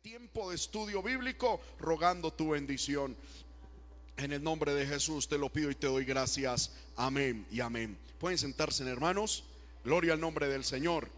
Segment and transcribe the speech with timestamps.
[0.00, 3.16] tiempo de estudio bíblico, rogando tu bendición.
[4.16, 6.72] En el nombre de Jesús te lo pido y te doy gracias.
[6.96, 7.98] Amén y amén.
[8.18, 9.44] Pueden sentarse, hermanos.
[9.84, 11.08] Gloria al nombre del Señor.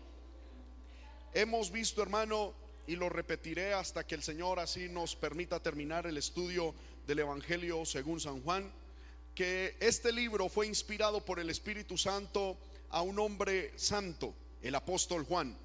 [1.35, 2.55] Hemos visto, hermano,
[2.87, 6.75] y lo repetiré hasta que el Señor así nos permita terminar el estudio
[7.07, 8.71] del Evangelio según San Juan,
[9.35, 12.57] que este libro fue inspirado por el Espíritu Santo
[12.91, 15.57] a un hombre santo, el apóstol Juan.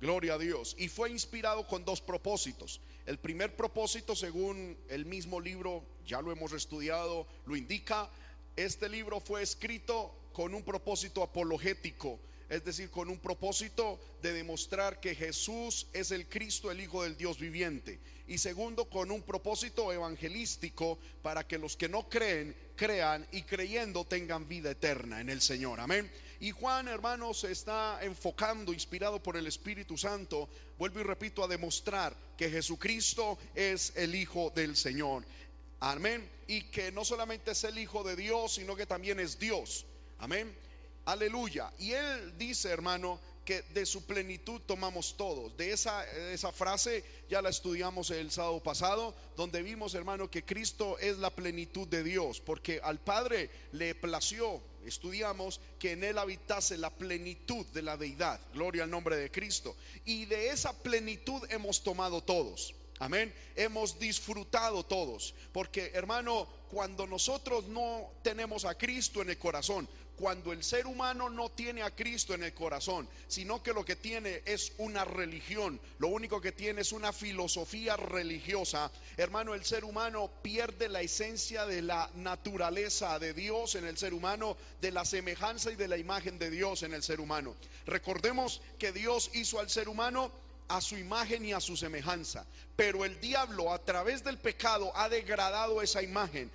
[0.00, 0.74] Gloria a Dios.
[0.78, 2.80] Y fue inspirado con dos propósitos.
[3.06, 8.08] El primer propósito, según el mismo libro, ya lo hemos estudiado, lo indica,
[8.56, 15.00] este libro fue escrito con un propósito apologético, es decir, con un propósito de demostrar
[15.00, 17.98] que Jesús es el Cristo, el Hijo del Dios viviente.
[18.26, 24.04] Y segundo, con un propósito evangelístico para que los que no creen, crean y creyendo
[24.04, 25.80] tengan vida eterna en el Señor.
[25.80, 26.10] Amén.
[26.40, 32.16] Y Juan, hermanos, está enfocando, inspirado por el Espíritu Santo, vuelvo y repito, a demostrar
[32.36, 35.24] que Jesucristo es el Hijo del Señor.
[35.80, 36.28] Amén.
[36.46, 39.86] Y que no solamente es el Hijo de Dios, sino que también es Dios.
[40.18, 40.54] Amén.
[41.04, 41.72] Aleluya.
[41.78, 45.56] Y él dice, hermano, que de su plenitud tomamos todos.
[45.56, 50.98] De esa, esa frase ya la estudiamos el sábado pasado, donde vimos, hermano, que Cristo
[50.98, 56.76] es la plenitud de Dios, porque al Padre le plació, estudiamos, que en Él habitase
[56.78, 58.40] la plenitud de la deidad.
[58.52, 59.76] Gloria al nombre de Cristo.
[60.04, 62.74] Y de esa plenitud hemos tomado todos.
[62.98, 63.34] Amén.
[63.56, 65.34] Hemos disfrutado todos.
[65.52, 71.28] Porque, hermano, cuando nosotros no tenemos a Cristo en el corazón, cuando el ser humano
[71.28, 75.80] no tiene a Cristo en el corazón, sino que lo que tiene es una religión,
[75.98, 81.66] lo único que tiene es una filosofía religiosa, hermano, el ser humano pierde la esencia
[81.66, 85.96] de la naturaleza de Dios en el ser humano, de la semejanza y de la
[85.96, 87.54] imagen de Dios en el ser humano.
[87.86, 90.30] Recordemos que Dios hizo al ser humano
[90.68, 92.46] a su imagen y a su semejanza.
[92.76, 96.50] Pero el diablo a través del pecado ha degradado esa imagen,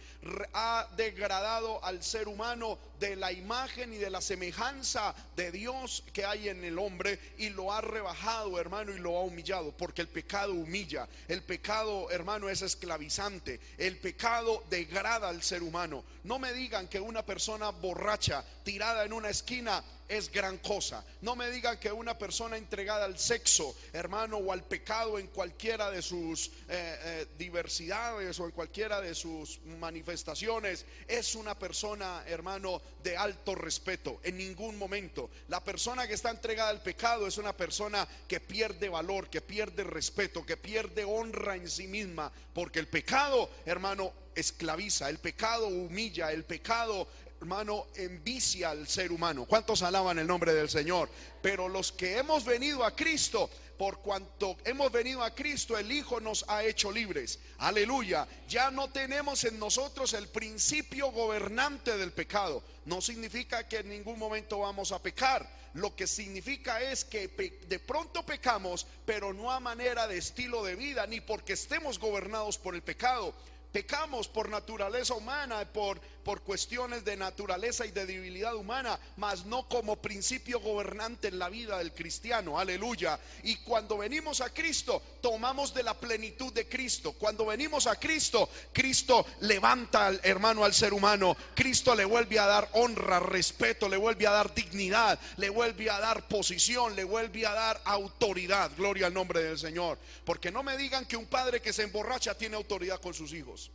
[0.53, 6.25] ha degradado al ser humano de la imagen y de la semejanza de Dios que
[6.25, 10.07] hay en el hombre y lo ha rebajado, hermano, y lo ha humillado, porque el
[10.07, 16.03] pecado humilla, el pecado, hermano, es esclavizante, el pecado degrada al ser humano.
[16.23, 21.05] No me digan que una persona borracha tirada en una esquina es gran cosa.
[21.21, 25.91] No me digan que una persona entregada al sexo, hermano, o al pecado en cualquiera
[25.91, 32.81] de sus eh, eh, diversidades o en cualquiera de sus manifestaciones es una persona, hermano,
[33.03, 34.19] de alto respeto.
[34.23, 35.29] En ningún momento.
[35.47, 39.83] La persona que está entregada al pecado es una persona que pierde valor, que pierde
[39.83, 46.31] respeto, que pierde honra en sí misma, porque el pecado, hermano, esclaviza, el pecado humilla,
[46.31, 47.07] el pecado
[47.39, 49.45] hermano, envicia al ser humano.
[49.45, 51.09] ¿Cuántos alaban el nombre del Señor?
[51.41, 53.49] Pero los que hemos venido a Cristo,
[53.79, 57.39] por cuanto hemos venido a Cristo, el Hijo nos ha hecho libres.
[57.59, 58.27] Aleluya.
[58.49, 62.61] Ya no tenemos en nosotros el principio gobernante del pecado.
[62.83, 65.49] No significa que en ningún momento vamos a pecar.
[65.75, 67.29] Lo que significa es que
[67.69, 72.57] de pronto pecamos, pero no a manera de estilo de vida, ni porque estemos gobernados
[72.57, 73.33] por el pecado
[73.71, 79.67] Pecamos por naturaleza humana, por, por cuestiones de naturaleza y de debilidad humana, mas no
[79.67, 82.59] como principio gobernante en la vida del cristiano.
[82.59, 83.19] Aleluya.
[83.43, 87.13] Y cuando venimos a Cristo, tomamos de la plenitud de Cristo.
[87.13, 91.35] Cuando venimos a Cristo, Cristo levanta al hermano al ser humano.
[91.55, 95.99] Cristo le vuelve a dar honra, respeto, le vuelve a dar dignidad, le vuelve a
[95.99, 98.71] dar posición, le vuelve a dar autoridad.
[98.77, 99.97] Gloria al nombre del Señor.
[100.25, 103.71] Porque no me digan que un padre que se emborracha tiene autoridad con sus hijos.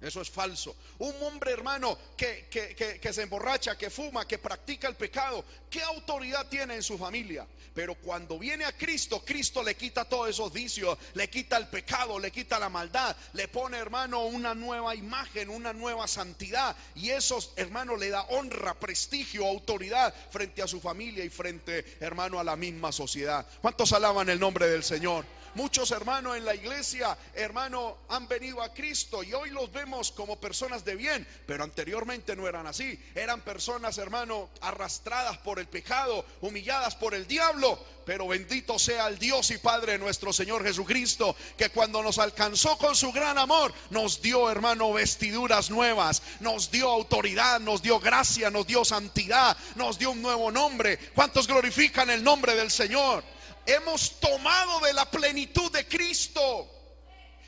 [0.00, 0.76] Eso es falso.
[0.98, 6.48] Un hombre hermano que, que, se emborracha, que fuma, que practica el pecado, ¿qué autoridad
[6.48, 7.46] tiene en su familia?
[7.74, 12.18] Pero cuando viene a Cristo, Cristo le quita todos esos vicios, le quita el pecado,
[12.18, 16.76] le quita la maldad, le pone hermano una nueva imagen, una nueva santidad.
[16.94, 22.38] Y eso hermano le da honra, prestigio, autoridad frente a su familia y frente hermano
[22.38, 23.46] a la misma sociedad.
[23.62, 25.24] ¿Cuántos alaban el nombre del Señor?
[25.56, 30.38] Muchos hermanos en la iglesia, hermano, han venido a Cristo y hoy los vemos como
[30.38, 33.02] personas de bien, pero anteriormente no eran así.
[33.14, 37.82] Eran personas, hermano, arrastradas por el pecado, humilladas por el diablo.
[38.04, 42.94] Pero bendito sea el Dios y Padre nuestro Señor Jesucristo, que cuando nos alcanzó con
[42.94, 48.66] su gran amor, nos dio, hermano, vestiduras nuevas, nos dio autoridad, nos dio gracia, nos
[48.66, 50.98] dio santidad, nos dio un nuevo nombre.
[51.14, 53.24] ¿Cuántos glorifican el nombre del Señor?
[53.66, 56.70] Hemos tomado de la plenitud de Cristo.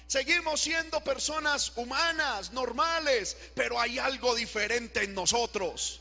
[0.07, 6.01] Seguimos siendo personas humanas, normales, pero hay algo diferente en nosotros.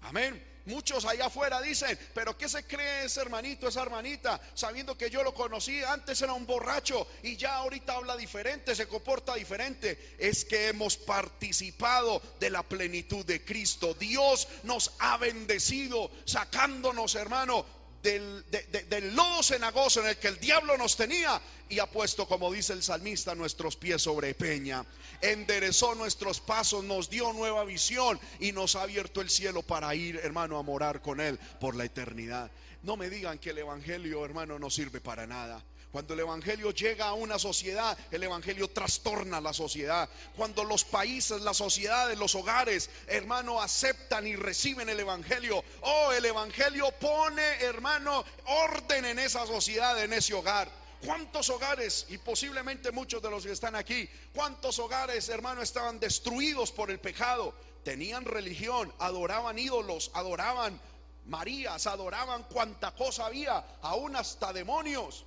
[0.00, 0.52] Amén.
[0.64, 4.40] Muchos allá afuera dicen, pero ¿qué se cree ese hermanito, esa hermanita?
[4.54, 8.86] Sabiendo que yo lo conocí, antes era un borracho y ya ahorita habla diferente, se
[8.86, 10.14] comporta diferente.
[10.18, 13.94] Es que hemos participado de la plenitud de Cristo.
[13.94, 17.66] Dios nos ha bendecido sacándonos, hermano,
[18.02, 22.72] del, lodo cenagoso en el que el diablo nos tenía y ha puesto, como dice
[22.72, 24.84] el salmista, nuestros pies sobre peña.
[25.20, 30.16] Enderezó nuestros pasos, nos dio nueva visión y nos ha abierto el cielo para ir,
[30.16, 32.50] hermano, a morar con Él por la eternidad.
[32.82, 35.62] No me digan que el Evangelio, hermano, no sirve para nada.
[35.92, 40.08] Cuando el Evangelio llega a una sociedad, el Evangelio trastorna la sociedad.
[40.34, 45.62] Cuando los países, las sociedades, los hogares, hermano, aceptan y reciben el Evangelio.
[45.82, 50.70] Oh, el Evangelio pone, hermano, orden en esa sociedad, en ese hogar.
[51.04, 56.72] ¿Cuántos hogares, y posiblemente muchos de los que están aquí, cuántos hogares, hermano, estaban destruidos
[56.72, 57.54] por el pecado?
[57.84, 60.80] Tenían religión, adoraban ídolos, adoraban
[61.26, 65.26] Marías, adoraban cuanta cosa había, aún hasta demonios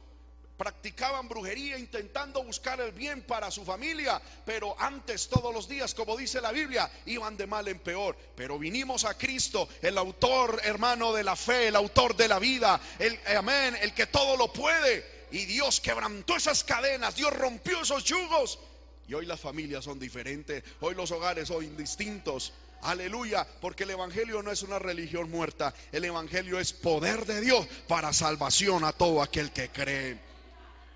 [0.58, 6.16] practicaban brujería intentando buscar el bien para su familia, pero antes todos los días, como
[6.16, 8.16] dice la Biblia, iban de mal en peor.
[8.36, 12.80] Pero vinimos a Cristo, el autor hermano de la fe, el autor de la vida,
[13.00, 15.16] el amén, el que todo lo puede.
[15.32, 18.60] Y Dios quebrantó esas cadenas, Dios rompió esos yugos.
[19.08, 22.54] Y hoy las familias son diferentes, hoy los hogares son distintos.
[22.82, 27.68] Aleluya, porque el Evangelio no es una religión muerta, el Evangelio es poder de Dios
[27.88, 30.25] para salvación a todo aquel que cree.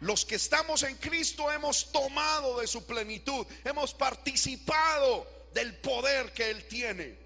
[0.02, 6.50] Los que estamos en Cristo hemos tomado de su plenitud, hemos participado del poder que
[6.50, 7.18] Él tiene.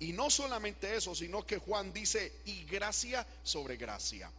[0.00, 4.30] Y no solamente eso, sino que Juan dice, y gracia sobre gracia.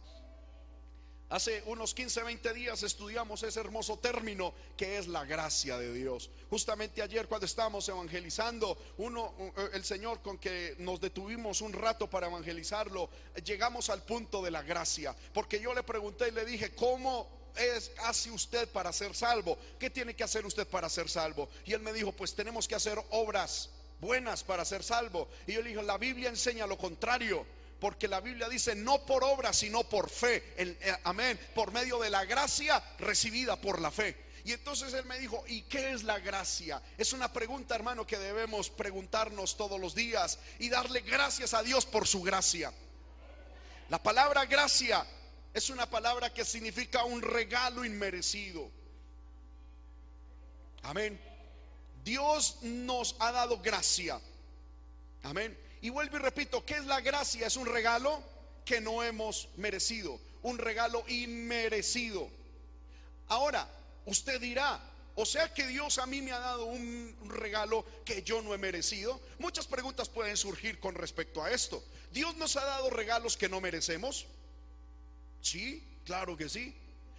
[1.28, 6.28] Hace unos 15, 20 días estudiamos ese hermoso término que es la gracia de Dios.
[6.48, 9.32] Justamente ayer cuando estábamos evangelizando, uno,
[9.72, 13.10] el Señor con que nos detuvimos un rato para evangelizarlo,
[13.44, 15.14] llegamos al punto de la gracia.
[15.32, 19.58] Porque yo le pregunté y le dije, ¿cómo es, hace usted para ser salvo?
[19.78, 21.48] ¿Qué tiene que hacer usted para ser salvo?
[21.64, 23.70] Y él me dijo, pues tenemos que hacer obras
[24.00, 25.28] buenas para ser salvo.
[25.46, 27.46] Y yo le dije, la Biblia enseña lo contrario.
[27.80, 30.42] Porque la Biblia dice, no por obras, sino por fe.
[30.58, 31.40] Eh, amén.
[31.54, 34.16] Por medio de la gracia recibida por la fe.
[34.44, 36.82] Y entonces él me dijo, ¿y qué es la gracia?
[36.98, 41.86] Es una pregunta, hermano, que debemos preguntarnos todos los días y darle gracias a Dios
[41.86, 42.72] por su gracia.
[43.88, 45.04] La palabra gracia
[45.54, 48.70] es una palabra que significa un regalo inmerecido.
[50.82, 51.20] Amén.
[52.04, 54.20] Dios nos ha dado gracia.
[55.22, 55.56] Amén.
[55.82, 57.46] Y vuelvo y repito, ¿qué es la gracia?
[57.46, 58.22] Es un regalo
[58.64, 62.28] que no hemos merecido, un regalo inmerecido.
[63.28, 63.68] Ahora,
[64.06, 64.80] usted dirá,
[65.14, 68.58] o sea que Dios a mí me ha dado un regalo que yo no he
[68.58, 69.20] merecido.
[69.38, 71.82] Muchas preguntas pueden surgir con respecto a esto.
[72.12, 74.26] Dios nos ha dado regalos que no merecemos.
[75.40, 76.74] Sí, claro que sí.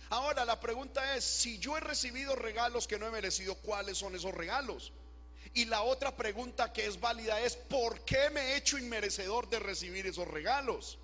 [0.09, 4.15] Ahora la pregunta es, si yo he recibido regalos que no he merecido, ¿cuáles son
[4.15, 4.91] esos regalos?
[5.53, 9.59] Y la otra pregunta que es válida es, ¿por qué me he hecho inmerecedor de
[9.59, 10.97] recibir esos regalos?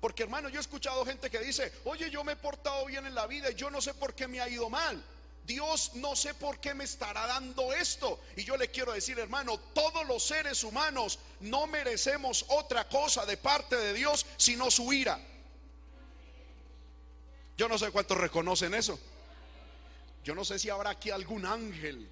[0.00, 3.14] Porque hermano, yo he escuchado gente que dice, oye, yo me he portado bien en
[3.14, 5.02] la vida y yo no sé por qué me ha ido mal.
[5.44, 8.20] Dios no sé por qué me estará dando esto.
[8.36, 13.36] Y yo le quiero decir, hermano, todos los seres humanos no merecemos otra cosa de
[13.38, 15.18] parte de Dios sino su ira.
[17.58, 18.98] Yo no sé cuántos reconocen eso.
[20.22, 22.08] Yo no sé si habrá aquí algún ángel.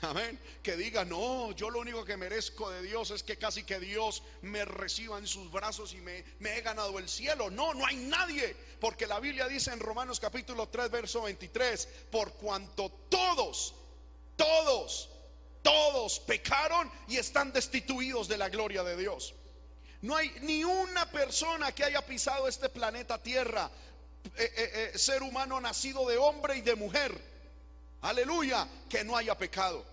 [0.00, 0.38] Amén.
[0.62, 4.22] Que diga, no, yo lo único que merezco de Dios es que casi que Dios
[4.42, 7.50] me reciba en sus brazos y me, he ganado el cielo.
[7.50, 8.54] No, no hay nadie.
[8.80, 13.74] Porque la Biblia dice en Romanos capítulo 3, verso 23, por cuanto todos,
[14.36, 15.10] todos,
[15.62, 19.34] todos pecaron y están destituidos de la gloria de Dios.
[20.00, 23.68] No hay ni una persona que haya pisado este planeta Tierra
[24.36, 27.16] eh, eh, eh, ser humano nacido de hombre y de mujer.
[28.02, 29.84] Aleluya, que no haya pecado.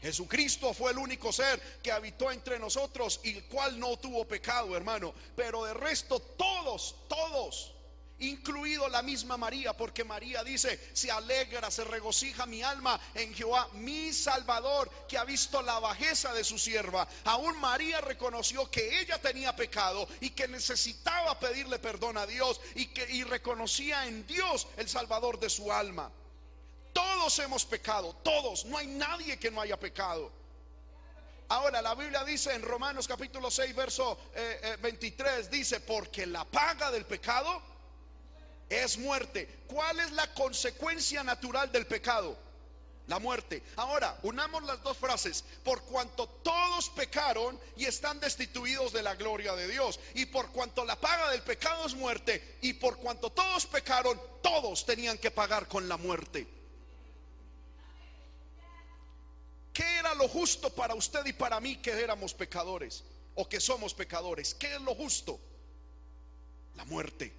[0.00, 4.76] Jesucristo fue el único ser que habitó entre nosotros y el cual no tuvo pecado,
[4.76, 5.14] hermano.
[5.36, 7.71] Pero de resto, todos, todos
[8.22, 13.68] incluido la misma María, porque María dice, se alegra, se regocija mi alma en Jehová,
[13.74, 17.06] mi Salvador, que ha visto la bajeza de su sierva.
[17.24, 22.86] Aún María reconoció que ella tenía pecado y que necesitaba pedirle perdón a Dios y
[22.86, 26.10] que y reconocía en Dios el Salvador de su alma.
[26.92, 30.30] Todos hemos pecado, todos, no hay nadie que no haya pecado.
[31.48, 34.18] Ahora la Biblia dice en Romanos capítulo 6, verso
[34.80, 37.71] 23, eh, eh, dice, porque la paga del pecado
[38.72, 39.48] es muerte.
[39.66, 42.36] ¿Cuál es la consecuencia natural del pecado?
[43.08, 43.62] la muerte.
[43.76, 45.44] Ahora, unamos las dos frases.
[45.64, 49.98] Por cuanto todos pecaron y están destituidos de la gloria de Dios.
[50.14, 52.58] Y por cuanto la paga del pecado es muerte.
[52.62, 56.46] Y por cuanto todos pecaron, todos tenían que pagar con la muerte.
[59.72, 63.04] ¿Qué era lo justo para usted y para mí que éramos pecadores?
[63.34, 64.54] O que somos pecadores.
[64.54, 65.40] ¿Qué es lo justo?
[66.76, 67.32] La muerte,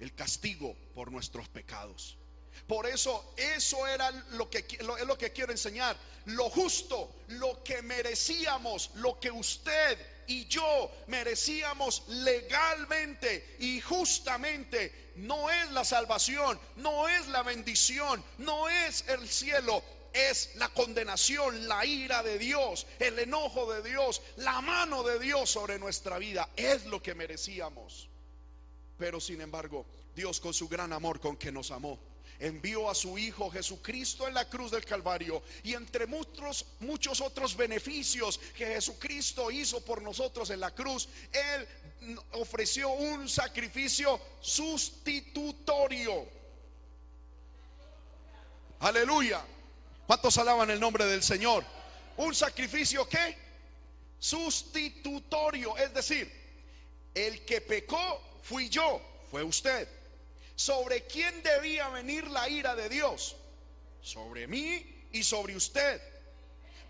[0.00, 2.18] el castigo por nuestros pecados.
[2.66, 5.96] Por eso, eso era lo que, es lo que quiero enseñar.
[6.26, 15.50] Lo justo, lo que merecíamos, lo que usted y yo merecíamos legalmente y justamente, no
[15.50, 19.82] es la salvación, no es la bendición, no es el cielo,
[20.12, 25.50] es la condenación, la ira de Dios, el enojo de Dios, la mano de Dios
[25.50, 26.48] sobre nuestra vida.
[26.56, 28.08] Es lo que merecíamos.
[28.98, 31.98] Pero sin embargo, Dios con su gran amor con que nos amó
[32.38, 36.66] envió a su Hijo Jesucristo en la cruz del Calvario y entre muchos,
[37.20, 46.26] otros beneficios que Jesucristo hizo por nosotros en la cruz, Él ofreció un sacrificio sustitutorio.
[48.80, 49.44] Aleluya.
[50.06, 51.64] ¿Cuántos alaban el nombre del Señor?
[52.18, 53.38] Un sacrificio que
[54.18, 56.30] sustitutorio, es decir,
[57.14, 59.88] el que pecó fui yo, fue usted.
[60.54, 63.34] ¿Sobre quién debía venir la ira de Dios?
[64.00, 66.00] Sobre mí y sobre usted,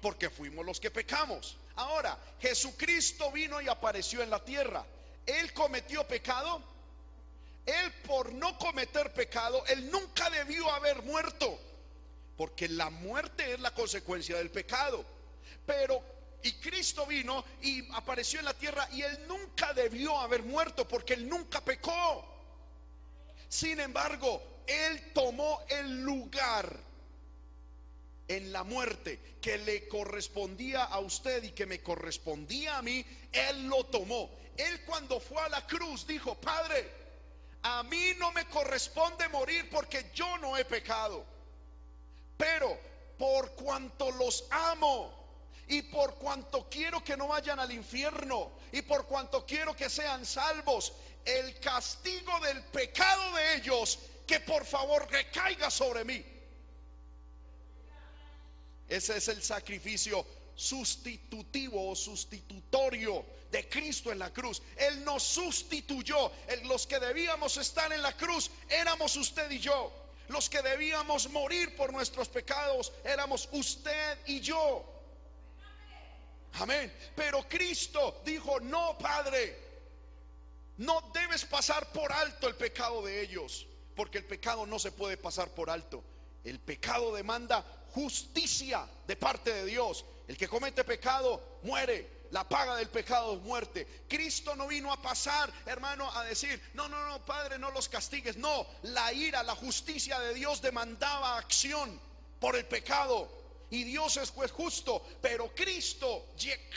[0.02, 1.56] porque fuimos los que pecamos.
[1.76, 4.84] Ahora, Jesucristo vino y apareció en la tierra.
[5.25, 6.62] Él cometió pecado.
[7.64, 11.58] Él por no cometer pecado, él nunca debió haber muerto,
[12.37, 15.02] porque la muerte es la consecuencia del pecado.
[15.64, 16.02] Pero
[16.45, 21.15] y Cristo vino y apareció en la tierra y él nunca debió haber muerto porque
[21.15, 22.35] él nunca pecó.
[23.49, 26.77] Sin embargo, Él tomó el lugar
[28.27, 33.67] en la muerte que le correspondía a usted y que me correspondía a mí, Él
[33.69, 34.29] lo tomó.
[34.57, 36.91] Él cuando fue a la cruz dijo, Padre,
[37.63, 41.25] a mí no me corresponde morir porque yo no he pecado.
[42.37, 42.77] Pero
[43.17, 45.24] por cuanto los amo,
[46.25, 51.61] cuanto quiero que no vayan al infierno y por cuanto quiero que sean salvos, el
[51.61, 56.25] castigo del pecado de ellos, que por favor recaiga sobre mí.
[58.88, 64.62] Ese es el sacrificio sustitutivo o sustitutorio de Cristo en la cruz.
[64.78, 66.33] Él nos sustituyó.
[66.62, 69.93] Los que debíamos estar en la cruz éramos usted y yo.
[70.28, 74.94] Los que debíamos morir por nuestros pecados éramos usted y yo.
[76.54, 76.92] Amén.
[77.16, 79.58] Pero Cristo dijo, no, Padre,
[80.76, 85.16] no debes pasar por alto el pecado de ellos, porque el pecado no se puede
[85.16, 86.02] pasar por alto.
[86.44, 90.04] El pecado demanda justicia de parte de Dios.
[90.28, 92.25] El que comete pecado muere.
[92.30, 93.87] La paga del pecado es muerte.
[94.08, 98.37] Cristo no vino a pasar, hermano, a decir, no, no, no, Padre, no los castigues.
[98.37, 102.00] No, la ira, la justicia de Dios demandaba acción
[102.40, 103.30] por el pecado
[103.75, 106.28] y Dios es justo, pero Cristo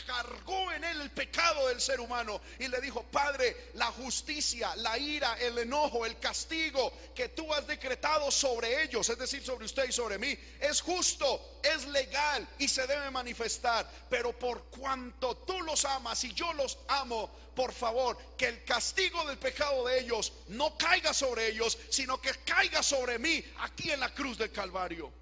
[0.04, 4.98] cargó en él el pecado del ser humano y le dijo, Padre, la justicia, la
[4.98, 9.88] ira, el enojo, el castigo que tú has decretado sobre ellos, es decir, sobre usted
[9.88, 15.62] y sobre mí, es justo, es legal y se debe manifestar, pero por cuanto tú
[15.62, 20.32] los amas y yo los amo, por favor, que el castigo del pecado de ellos
[20.48, 25.12] no caiga sobre ellos, sino que caiga sobre mí aquí en la cruz del Calvario.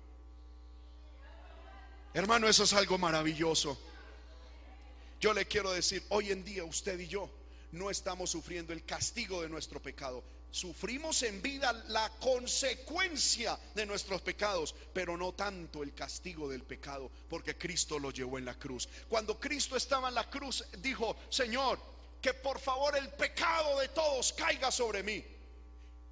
[2.16, 3.76] Hermano, eso es algo maravilloso.
[5.20, 7.28] Yo le quiero decir, hoy en día usted y yo
[7.73, 10.25] no estamos sufriendo el castigo de nuestro pecado.
[10.50, 17.11] Sufrimos en vida la consecuencia de nuestros pecados, pero no tanto el castigo del pecado,
[17.28, 18.88] porque Cristo lo llevó en la cruz.
[19.11, 21.78] Cuando Cristo estaba en la cruz, dijo, Señor,
[22.23, 25.23] que por favor el pecado de todos caiga sobre mí.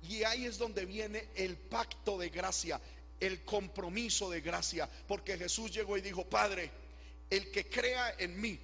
[0.02, 2.78] Y ahí es donde viene el pacto de gracia,
[3.20, 6.70] el compromiso de gracia, porque Jesús llegó y dijo, Padre,
[7.30, 8.58] el que crea en mí,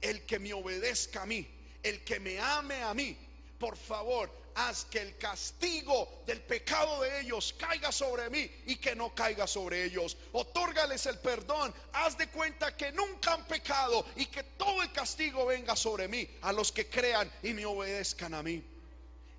[0.00, 1.46] el que me obedezca a mí,
[1.82, 3.16] el que me ame a mí,
[3.58, 8.94] por favor, haz que el castigo del pecado de ellos caiga sobre mí y que
[8.94, 10.16] no caiga sobre ellos.
[10.32, 11.74] Otórgales el perdón.
[11.92, 16.28] Haz de cuenta que nunca han pecado y que todo el castigo venga sobre mí,
[16.42, 18.62] a los que crean y me obedezcan a mí.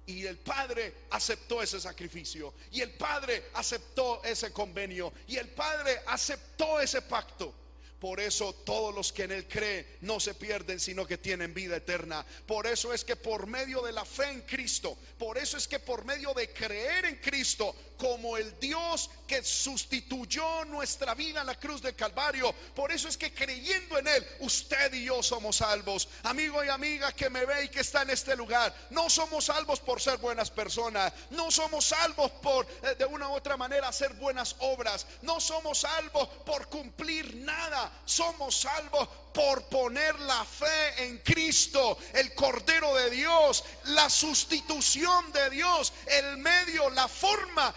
[0.08, 2.54] Y el Padre aceptó ese sacrificio.
[2.72, 5.12] Y el Padre aceptó ese convenio.
[5.28, 7.54] Y el Padre aceptó ese pacto.
[8.00, 11.78] Por eso todos los que en Él creen no se pierden, sino que tienen vida
[11.78, 12.26] eterna.
[12.46, 15.80] Por eso es que por medio de la fe en Cristo, por eso es que
[15.80, 21.58] por medio de creer en Cristo, como el Dios que sustituyó nuestra vida en la
[21.58, 26.10] cruz del Calvario, por eso es que creyendo en Él, usted y yo somos salvos.
[26.24, 29.80] Amigo y amiga que me ve y que está en este lugar, no somos salvos
[29.80, 34.14] por ser buenas personas, no somos salvos por eh, de una u otra manera hacer
[34.16, 41.18] buenas obras, no somos salvos por cumplir nada somos salvos por poner la fe en
[41.20, 47.74] Cristo, el Cordero de Dios, la sustitución de Dios, el medio, la forma,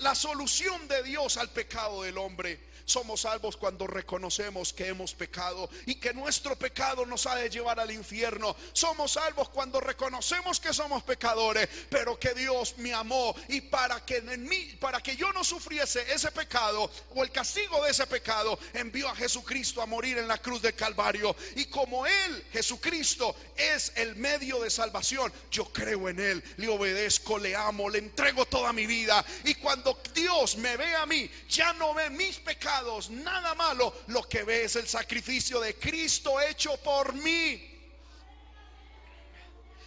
[0.00, 2.58] la solución de Dios al pecado del hombre.
[2.86, 7.80] Somos salvos cuando reconocemos que hemos pecado y que nuestro pecado nos ha de llevar
[7.80, 8.54] al infierno.
[8.72, 14.18] Somos salvos cuando reconocemos que somos pecadores, pero que Dios me amó y para que
[14.18, 18.56] en mí, para que yo no sufriese ese pecado o el castigo de ese pecado,
[18.72, 21.34] envió a Jesucristo a morir en la cruz de Calvario.
[21.56, 27.36] Y como él, Jesucristo, es el medio de salvación, yo creo en él, le obedezco,
[27.36, 31.72] le amo, le entrego toda mi vida y cuando Dios me ve a mí, ya
[31.72, 32.75] no ve mis pecados
[33.10, 37.72] nada malo, lo que ve es el sacrificio de Cristo hecho por mí.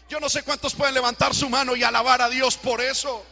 [0.09, 3.23] Yo no sé cuántos pueden levantar su mano y alabar a Dios por eso.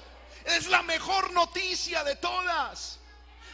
[0.45, 2.99] Es la mejor noticia de todas.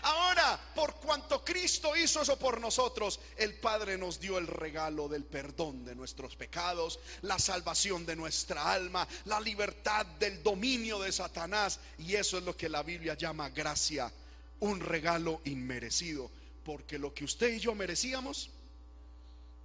[0.04, 5.24] Ahora, por cuanto Cristo hizo eso por nosotros, el Padre nos dio el regalo del
[5.24, 11.80] perdón de nuestros pecados, la salvación de nuestra alma, la libertad del dominio de Satanás.
[12.00, 14.12] Y eso es lo que la Biblia llama gracia
[14.60, 16.32] un regalo inmerecido,
[16.64, 18.50] porque lo que usted y yo merecíamos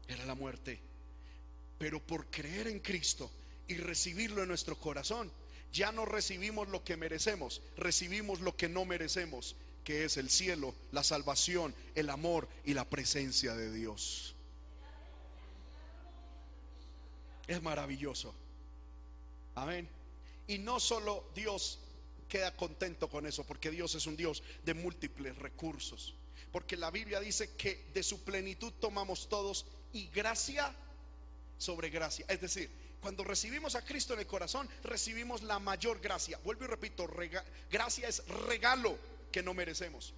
[0.09, 0.81] era la muerte.
[1.79, 3.31] Pero por creer en Cristo
[3.69, 5.31] y recibirlo en nuestro corazón,
[5.73, 10.75] ya no recibimos lo que merecemos, recibimos lo que no merecemos, que es el cielo,
[10.93, 14.35] la salvación, el amor y la presencia de Dios.
[17.47, 18.35] Es maravilloso.
[19.55, 19.89] Amén.
[20.47, 21.79] Y no solo Dios
[22.29, 26.15] queda contento con eso, porque Dios es un Dios de múltiples recursos.
[26.53, 30.75] Porque la Biblia dice que de su plenitud tomamos todos y gracia
[31.59, 32.25] sobre gracia.
[32.29, 36.39] Es decir, cuando recibimos a Cristo en el corazón, recibimos la mayor gracia.
[36.45, 37.09] Vuelvo y repito,
[37.71, 38.97] gracia es regalo
[39.31, 40.15] que no merecemos.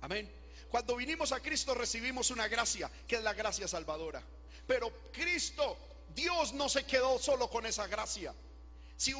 [0.00, 0.30] Amén.
[0.70, 4.22] Cuando vinimos a Cristo recibimos una gracia, que es la gracia salvadora.
[4.66, 5.76] Pero Cristo,
[6.14, 8.32] Dios no se quedó solo con esa gracia.
[9.00, 9.12] Si,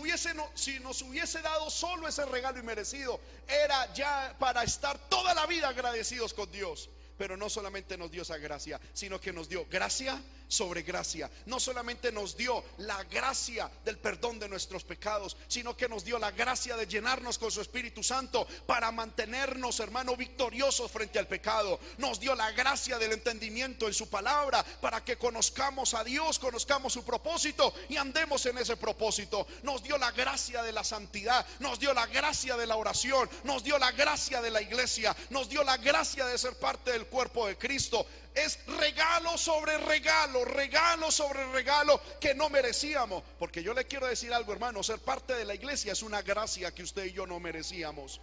[0.80, 6.34] nos hubiese dado solo ese regalo inmerecido, era ya para estar toda la vida agradecidos
[6.34, 6.90] con Dios.
[7.16, 11.30] Pero no solamente nos dio esa gracia, sino que nos dio gracia sobre gracia.
[11.46, 16.18] No solamente nos dio la gracia del perdón de nuestros pecados, sino que nos dio
[16.18, 21.78] la gracia de llenarnos con su Espíritu Santo para mantenernos, hermano, victoriosos frente al pecado.
[21.98, 26.92] Nos dio la gracia del entendimiento en su palabra para que conozcamos a Dios, conozcamos
[26.92, 29.46] su propósito y andemos en ese propósito.
[29.62, 33.62] Nos dio la gracia de la santidad, nos dio la gracia de la oración, nos
[33.62, 37.46] dio la gracia de la iglesia, nos dio la gracia de ser parte del cuerpo
[37.46, 43.22] de Cristo es regalo sobre regalo, regalo sobre regalo que no merecíamos.
[43.38, 46.72] Porque yo le quiero decir algo, hermano, ser parte de la iglesia es una gracia
[46.72, 48.20] que usted y yo no merecíamos.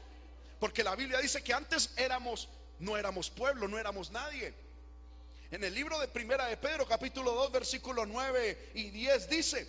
[0.60, 2.48] Porque la Biblia dice que antes éramos,
[2.80, 4.54] no éramos pueblo, no éramos nadie.
[5.52, 9.68] En el libro de Primera de Pedro, capítulo 2, versículo 9 y 10 dice,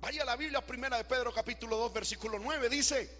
[0.00, 3.10] vaya la Biblia, Primera de Pedro, capítulo 2, versículo 9, dice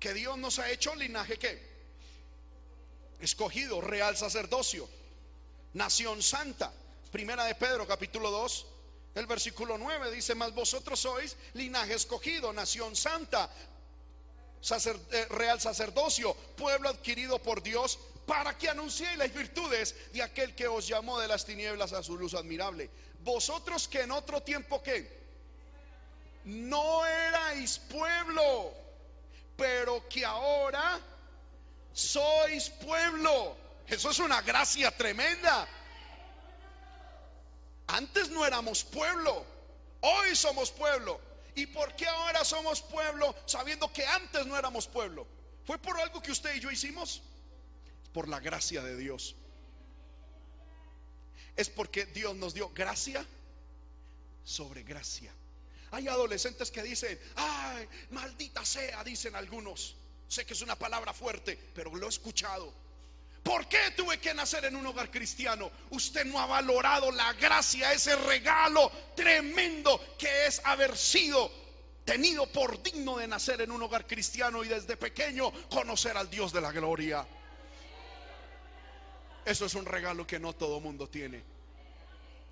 [0.00, 1.74] que Dios nos ha hecho linaje que
[3.20, 4.88] escogido, real sacerdocio
[5.74, 6.72] nación santa.
[7.12, 8.66] Primera de Pedro capítulo 2,
[9.14, 13.48] el versículo 9 dice, mas vosotros sois linaje escogido, nación santa,
[14.70, 20.66] eh, real sacerdocio, pueblo adquirido por Dios, para que anunciéis las virtudes de aquel que
[20.66, 22.90] os llamó de las tinieblas a su luz admirable.
[23.20, 25.24] Vosotros que en otro tiempo que
[26.44, 28.72] no erais pueblo,
[29.56, 31.00] pero que ahora
[31.92, 35.68] sois pueblo eso es una gracia tremenda.
[37.86, 39.44] Antes no éramos pueblo,
[40.00, 41.20] hoy somos pueblo.
[41.54, 45.26] ¿Y por qué ahora somos pueblo sabiendo que antes no éramos pueblo?
[45.64, 47.22] ¿Fue por algo que usted y yo hicimos?
[48.12, 49.36] Por la gracia de Dios.
[51.56, 53.24] Es porque Dios nos dio gracia
[54.42, 55.32] sobre gracia.
[55.92, 59.94] Hay adolescentes que dicen, ay, maldita sea, dicen algunos.
[60.26, 62.72] Sé que es una palabra fuerte, pero lo he escuchado.
[63.44, 65.70] ¿Por qué tuve que nacer en un hogar cristiano?
[65.90, 71.52] Usted no ha valorado la gracia, ese regalo tremendo que es haber sido
[72.06, 76.54] tenido por digno de nacer en un hogar cristiano y desde pequeño conocer al Dios
[76.54, 77.26] de la gloria.
[79.44, 81.44] Eso es un regalo que no todo mundo tiene.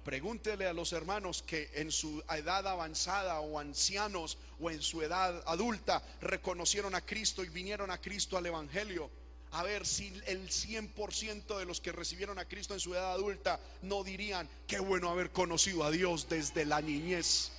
[0.05, 5.43] Pregúntele a los hermanos que en su edad avanzada o ancianos o en su edad
[5.47, 9.11] adulta reconocieron a Cristo y vinieron a Cristo al Evangelio.
[9.53, 13.61] A ver si el 100% de los que recibieron a Cristo en su edad adulta
[13.83, 17.53] no dirían, qué bueno haber conocido a Dios desde la niñez.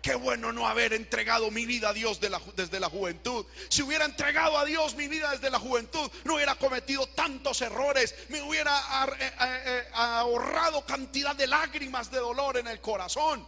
[0.00, 2.20] Qué bueno no haber entregado mi vida a Dios
[2.54, 3.44] desde la juventud.
[3.68, 8.14] Si hubiera entregado a Dios mi vida desde la juventud, no hubiera cometido tantos errores.
[8.28, 8.78] Me hubiera
[9.18, 13.46] eh, eh, eh, ahorrado cantidad de lágrimas de dolor en el corazón.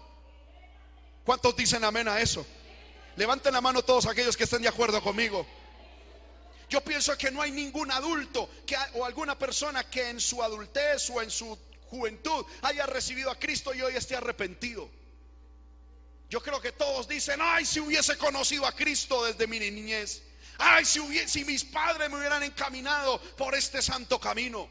[1.24, 2.44] ¿Cuántos dicen amén a eso?
[3.16, 5.46] Levanten la mano todos aquellos que estén de acuerdo conmigo.
[6.68, 11.08] Yo pienso que no hay ningún adulto que, o alguna persona que en su adultez
[11.10, 14.88] o en su juventud haya recibido a Cristo y hoy esté arrepentido.
[16.28, 20.22] Yo creo que todos dicen, ay, si hubiese conocido a Cristo desde mi niñez.
[20.58, 24.68] Ay, si, hubiese, si mis padres me hubieran encaminado por este santo camino.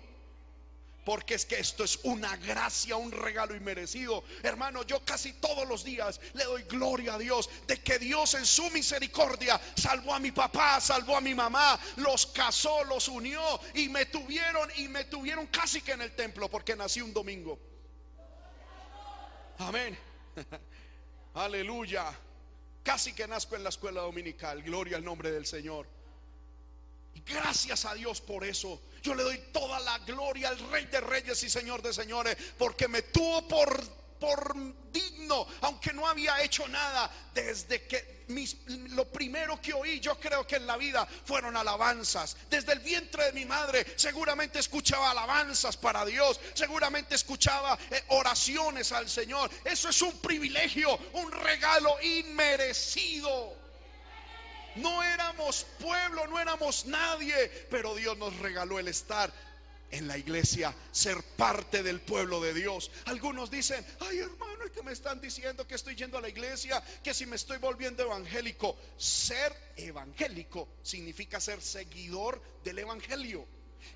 [1.08, 4.26] Porque es que esto es una gracia, un regalo inmerecido.
[4.43, 8.46] Hermano, yo casi todos los días le doy gloria a Dios de que Dios en
[8.46, 13.41] su misericordia salvó a mi papá, salvó a mi mamá, los casó, los unió
[13.74, 17.58] y me tuvieron y me tuvieron casi que en el templo porque nací un domingo.
[19.60, 19.98] Amén.
[21.36, 22.04] Aleluya.
[22.84, 24.62] Casi que nazco en la escuela dominical.
[24.62, 25.88] Gloria al nombre del Señor.
[27.25, 28.82] Gracias a Dios por eso.
[29.01, 32.38] Yo le doy toda la gloria al Rey de Reyes y Señor de Señores.
[32.58, 33.84] Porque me tuvo por
[34.19, 34.56] por
[34.91, 38.58] digno, aunque no había hecho nada, desde que mis,
[38.89, 42.36] lo primero que oí, yo creo que en la vida fueron alabanzas.
[42.49, 48.91] Desde el vientre de mi madre seguramente escuchaba alabanzas para Dios, seguramente escuchaba eh, oraciones
[48.91, 49.49] al Señor.
[49.63, 53.66] Eso es un privilegio, un regalo inmerecido.
[54.78, 59.32] No éramos pueblo, no éramos nadie, pero Dios nos regaló el estar
[59.92, 62.92] en la iglesia, ser parte del pueblo de Dios.
[63.06, 66.84] Algunos dicen, ay hermano, es que me están diciendo que estoy yendo a la iglesia,
[67.04, 68.78] que si me estoy volviendo evangélico.
[68.98, 73.46] Ser evangélico significa ser seguidor del evangelio.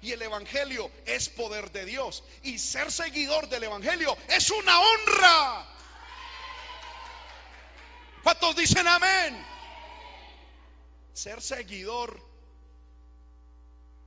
[0.01, 2.23] Y el evangelio es poder de Dios.
[2.43, 5.67] Y ser seguidor del evangelio es una honra.
[8.23, 9.45] ¿Cuántos dicen amén?
[11.13, 12.31] Ser seguidor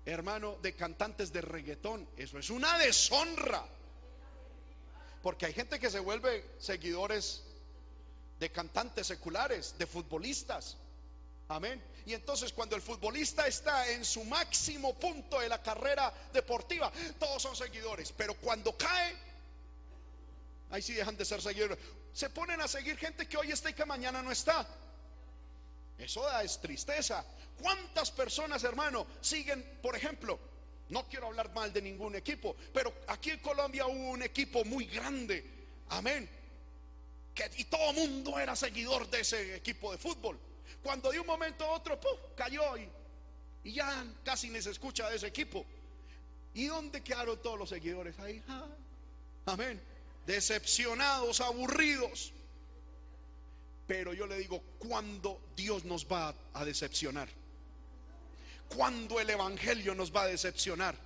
[0.05, 2.09] hermano, de cantantes de reggaetón.
[2.17, 3.65] Eso es una deshonra.
[5.23, 7.43] Porque hay gente que se vuelve seguidores
[8.39, 10.77] de cantantes seculares, de futbolistas.
[11.49, 11.83] Amén.
[12.07, 17.41] Y entonces cuando el futbolista está en su máximo punto de la carrera deportiva, todos
[17.41, 18.13] son seguidores.
[18.13, 19.17] Pero cuando cae,
[20.71, 21.79] ahí sí dejan de ser seguidores.
[22.13, 24.67] Se ponen a seguir gente que hoy está y que mañana no está.
[25.99, 27.25] Eso da es tristeza.
[27.61, 30.39] ¿Cuántas personas, hermano, siguen, por ejemplo,
[30.89, 34.87] no quiero hablar mal de ningún equipo, pero aquí en Colombia hubo un equipo muy
[34.87, 35.45] grande,
[35.89, 36.29] amén,
[37.35, 40.39] que, y todo mundo era seguidor de ese equipo de fútbol.
[40.83, 41.99] Cuando de un momento a otro,
[42.37, 42.89] cayó y,
[43.65, 45.65] y ya casi ni se escucha de ese equipo.
[46.53, 48.19] ¿Y dónde quedaron todos los seguidores?
[48.19, 48.67] Ahí, ah,
[49.47, 49.81] amén,
[50.27, 52.33] decepcionados, aburridos.
[53.87, 57.29] Pero yo le digo, ¿cuándo Dios nos va a decepcionar?
[58.69, 60.97] ¿Cuándo el Evangelio nos va a decepcionar?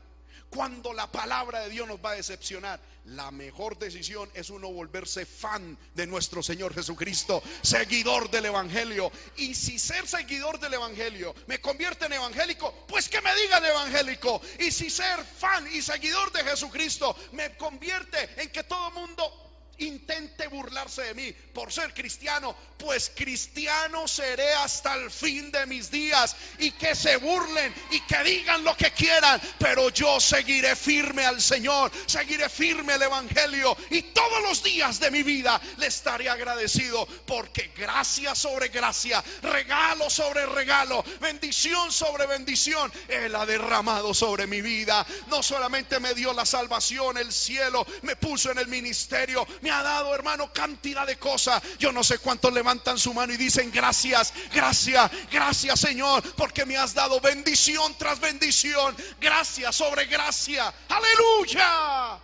[0.50, 5.26] Cuando la palabra de Dios nos va a decepcionar, la mejor decisión es uno volverse
[5.26, 9.12] fan de nuestro Señor Jesucristo, seguidor del Evangelio.
[9.36, 14.40] Y si ser seguidor del Evangelio me convierte en evangélico, pues que me digan evangélico.
[14.60, 19.47] Y si ser fan y seguidor de Jesucristo me convierte en que todo mundo
[19.78, 25.90] intente burlarse de mí por ser cristiano, pues cristiano seré hasta el fin de mis
[25.90, 31.24] días y que se burlen y que digan lo que quieran, pero yo seguiré firme
[31.24, 36.28] al Señor, seguiré firme al Evangelio y todos los días de mi vida le estaré
[36.28, 44.46] agradecido porque gracia sobre gracia, regalo sobre regalo, bendición sobre bendición, Él ha derramado sobre
[44.46, 45.06] mi vida.
[45.28, 49.82] No solamente me dio la salvación, el cielo, me puso en el ministerio, me ha
[49.82, 51.62] dado, hermano, cantidad de cosas.
[51.78, 56.78] Yo no sé cuántos levantan su mano y dicen gracias, gracias, gracias Señor, porque me
[56.78, 60.72] has dado bendición tras bendición, gracias sobre gracia.
[60.88, 62.18] Aleluya.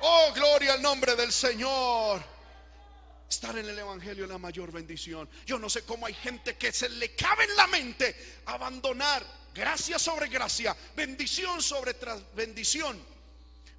[0.00, 2.24] Oh, gloria al nombre del Señor.
[3.28, 5.28] Estar en el Evangelio es la mayor bendición.
[5.44, 9.22] Yo no sé cómo hay gente que se le cabe en la mente abandonar
[9.54, 12.98] gracia sobre gracia, bendición sobre tras bendición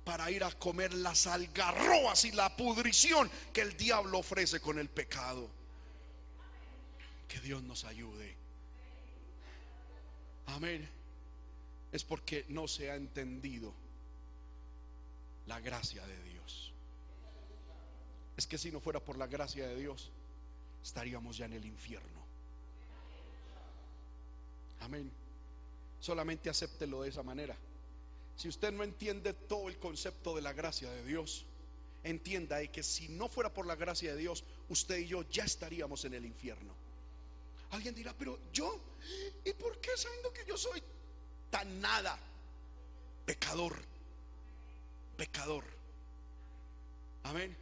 [0.04, 4.90] para ir a comer las algarrobas y la pudrición que el diablo ofrece con el
[4.90, 5.50] pecado.
[7.28, 8.36] Que Dios nos ayude.
[10.48, 10.88] Amén.
[11.92, 13.74] Es porque no se ha entendido
[15.48, 16.74] la gracia de Dios.
[18.38, 20.12] Es que si no fuera por la gracia de Dios,
[20.84, 22.22] estaríamos ya en el infierno.
[24.80, 25.12] Amén.
[26.00, 27.56] Solamente acéptelo de esa manera.
[28.42, 31.46] Si usted no entiende todo el concepto de la gracia de Dios,
[32.04, 36.06] entienda que si no fuera por la gracia de Dios, usted y yo ya estaríamos
[36.06, 36.74] en el infierno.
[37.70, 38.82] Alguien dirá, pero yo,
[39.46, 40.82] ¿y por qué sabiendo que yo soy
[41.52, 42.18] tan nada?
[43.28, 43.78] Pecador,
[45.18, 45.64] pecador.
[47.22, 47.56] Amén.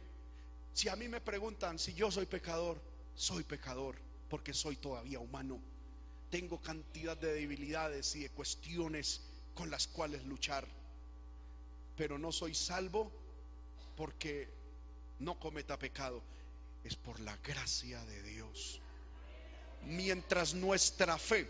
[0.72, 2.80] Si a mí me preguntan si yo soy pecador,
[3.14, 3.96] soy pecador
[4.30, 5.60] porque soy todavía humano.
[6.30, 9.20] Tengo cantidad de debilidades y de cuestiones
[9.60, 10.66] con las cuales luchar.
[11.94, 13.12] Pero no soy salvo
[13.94, 14.48] porque
[15.18, 16.22] no cometa pecado.
[16.82, 18.80] Es por la gracia de Dios.
[19.84, 21.46] Mientras nuestra fe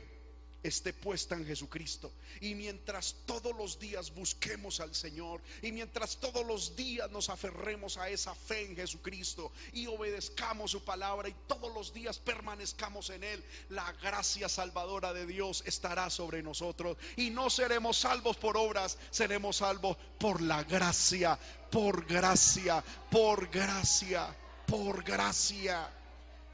[0.63, 2.13] esté puesta en Jesucristo.
[2.41, 7.97] Y mientras todos los días busquemos al Señor, y mientras todos los días nos aferremos
[7.97, 13.25] a esa fe en Jesucristo y obedezcamos su palabra y todos los días permanezcamos en
[13.25, 16.97] Él, la gracia salvadora de Dios estará sobre nosotros.
[17.17, 21.39] Y no seremos salvos por obras, seremos salvos por la gracia,
[21.71, 25.89] por gracia, por gracia, por gracia,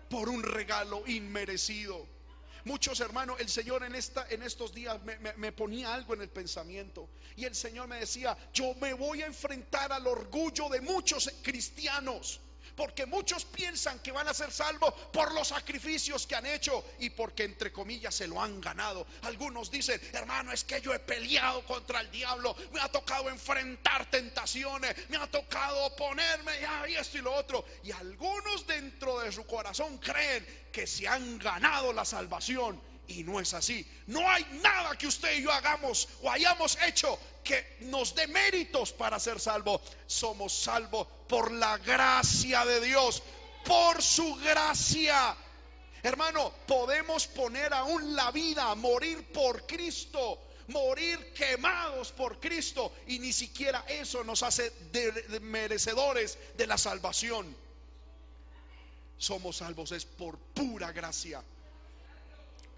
[0.08, 2.15] por un regalo inmerecido.
[2.66, 6.28] Muchos hermanos, el Señor en, esta, en estos días me, me, ponía algo en el
[6.28, 7.08] pensamiento.
[7.36, 12.40] Y el Señor me decía, yo me voy a enfrentar al orgullo de muchos cristianos.
[12.76, 17.10] Porque muchos piensan que van a ser salvos por los sacrificios que han hecho y
[17.10, 19.06] porque entre comillas se lo han ganado.
[19.22, 24.10] Algunos dicen, hermano, es que yo he peleado contra el diablo, me ha tocado enfrentar
[24.10, 26.52] tentaciones, me ha tocado oponerme
[26.88, 27.64] y esto y lo otro.
[27.82, 33.40] Y algunos dentro de su corazón creen que se han ganado la salvación y no
[33.40, 33.86] es así.
[34.06, 38.92] No hay nada que usted y yo hagamos o hayamos hecho que nos dé méritos
[38.92, 39.80] para ser salvos.
[40.06, 43.22] Somos salvos por la gracia de Dios,
[43.64, 45.36] por su gracia.
[46.02, 53.32] Hermano, podemos poner aún la vida, morir por Cristo, morir quemados por Cristo y ni
[53.32, 54.72] siquiera eso nos hace
[55.40, 57.56] merecedores de la salvación.
[59.18, 61.42] Somos salvos es por pura gracia.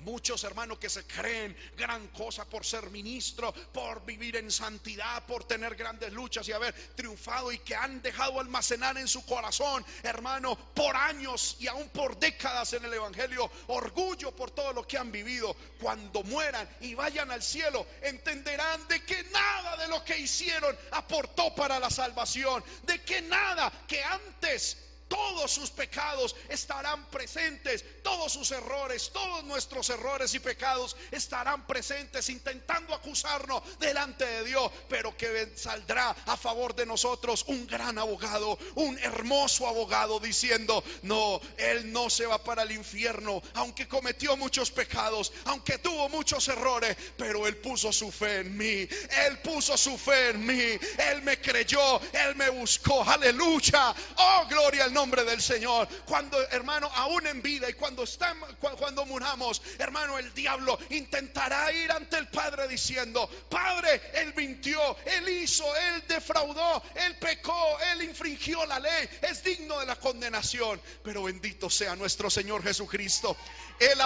[0.01, 5.45] Muchos hermanos que se creen gran cosa por ser ministro, por vivir en santidad, por
[5.45, 10.57] tener grandes luchas y haber triunfado y que han dejado almacenar en su corazón, hermano,
[10.75, 15.11] por años y aún por décadas en el Evangelio, orgullo por todo lo que han
[15.11, 15.55] vivido.
[15.81, 21.55] Cuando mueran y vayan al cielo, entenderán de que nada de lo que hicieron aportó
[21.55, 24.77] para la salvación, de que nada que antes
[25.19, 32.29] todos sus pecados estarán presentes, todos sus errores, todos nuestros errores y pecados estarán presentes
[32.29, 38.57] intentando acusarnos delante de Dios, pero que saldrá a favor de nosotros un gran abogado,
[38.77, 44.71] un hermoso abogado diciendo, no, él no se va para el infierno, aunque cometió muchos
[44.71, 48.89] pecados, aunque tuvo muchos errores, pero él puso su fe en mí,
[49.27, 50.79] él puso su fe en mí,
[51.11, 55.89] él me creyó, él me buscó, aleluya, oh gloria al nombre del Señor.
[56.05, 61.91] Cuando, hermano, aún en vida y cuando estamos, cuando muramos, hermano, el diablo intentará ir
[61.91, 68.65] ante el Padre diciendo, Padre, Él mintió, Él hizo, Él defraudó, Él pecó, Él infringió
[68.67, 70.81] la ley, es digno de la condenación.
[71.03, 73.37] Pero bendito sea nuestro Señor Jesucristo.
[73.79, 73.99] Él,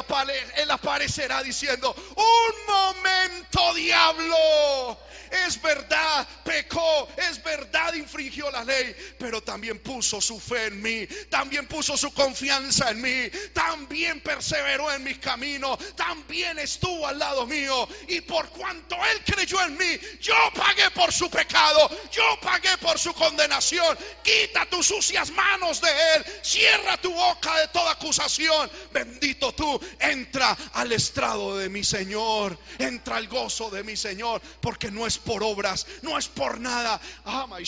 [0.56, 4.98] él aparecerá diciendo, un momento diablo,
[5.46, 11.06] es verdad, pecó, es verdad, infringió la ley, pero también puso su fe en mí,
[11.28, 17.46] también puso su confianza en mí, también perseveró en mis caminos, también estuvo al lado
[17.46, 17.88] mío.
[18.08, 22.98] Y por cuanto Él creyó en mí, yo pagué por su pecado, yo pagué por
[22.98, 23.96] su condenación.
[24.22, 28.70] Quita tus sucias manos de Él, cierra tu boca de toda acusación.
[28.92, 34.90] Bendito tú, entra al estrado de mi Señor, entra al gozo de mi Señor, porque
[34.90, 37.00] no es por obras, no es por nada.
[37.24, 37.66] Ama y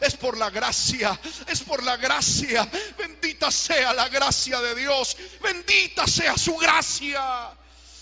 [0.00, 2.68] es por la gracia, es por la gracia.
[2.98, 7.50] Bendita sea la gracia de Dios, bendita sea su gracia.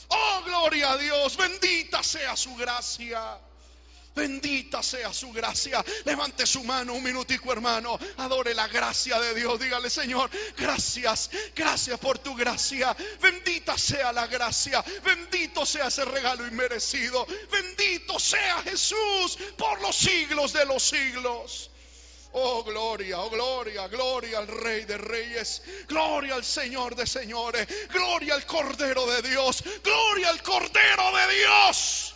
[0.08, 3.38] Oh, gloria a Dios, bendita sea su gracia.
[4.14, 5.84] Bendita sea su gracia.
[6.04, 7.98] Levante su mano un minutico, hermano.
[8.18, 9.58] Adore la gracia de Dios.
[9.60, 11.30] Dígale, Señor, gracias.
[11.54, 12.96] Gracias por tu gracia.
[13.20, 14.84] Bendita sea la gracia.
[15.04, 17.26] Bendito sea ese regalo inmerecido.
[17.50, 21.70] Bendito sea Jesús por los siglos de los siglos.
[22.32, 28.34] Oh, gloria, oh, gloria, gloria al Rey de Reyes, gloria al Señor de Señores, gloria
[28.34, 32.14] al Cordero de Dios, gloria al Cordero de Dios.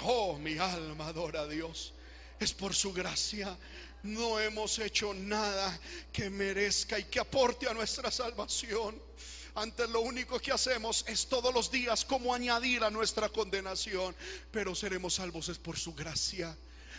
[0.00, 1.92] Oh, mi alma adora a Dios.
[2.38, 3.56] Es por su gracia.
[4.02, 5.76] No hemos hecho nada
[6.12, 9.00] que merezca y que aporte a nuestra salvación.
[9.54, 14.14] Antes lo único que hacemos es todos los días como añadir a nuestra condenación.
[14.52, 16.56] Pero seremos salvos es por su gracia.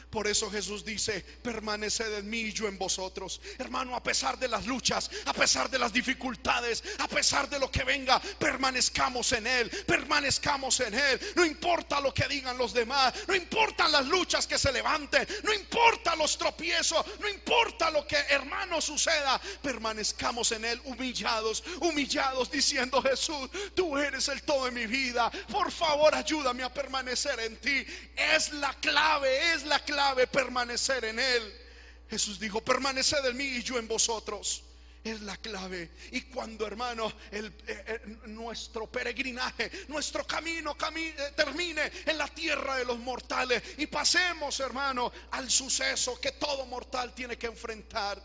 [0.09, 3.39] Por eso Jesús dice, permaneced en mí y yo en vosotros.
[3.59, 7.69] Hermano, a pesar de las luchas, a pesar de las dificultades, a pesar de lo
[7.69, 11.19] que venga, permanezcamos en Él, permanezcamos en Él.
[11.35, 15.53] No importa lo que digan los demás, no importan las luchas que se levanten, no
[15.53, 22.99] importa los tropiezos, no importa lo que hermano suceda, permanezcamos en Él humillados, humillados, diciendo
[23.03, 25.29] Jesús, tú eres el todo de mi vida.
[25.51, 27.85] Por favor, ayúdame a permanecer en ti.
[28.15, 29.98] Es la clave, es la clave
[30.31, 31.53] permanecer en Él.
[32.09, 34.63] Jesús dijo, permaneced en mí y yo en vosotros.
[35.03, 35.91] Es la clave.
[36.11, 42.83] Y cuando, hermano, eh, eh, nuestro peregrinaje, nuestro camino eh, termine en la tierra de
[42.83, 48.21] los mortales y pasemos, hermano, al suceso que todo mortal tiene que enfrentar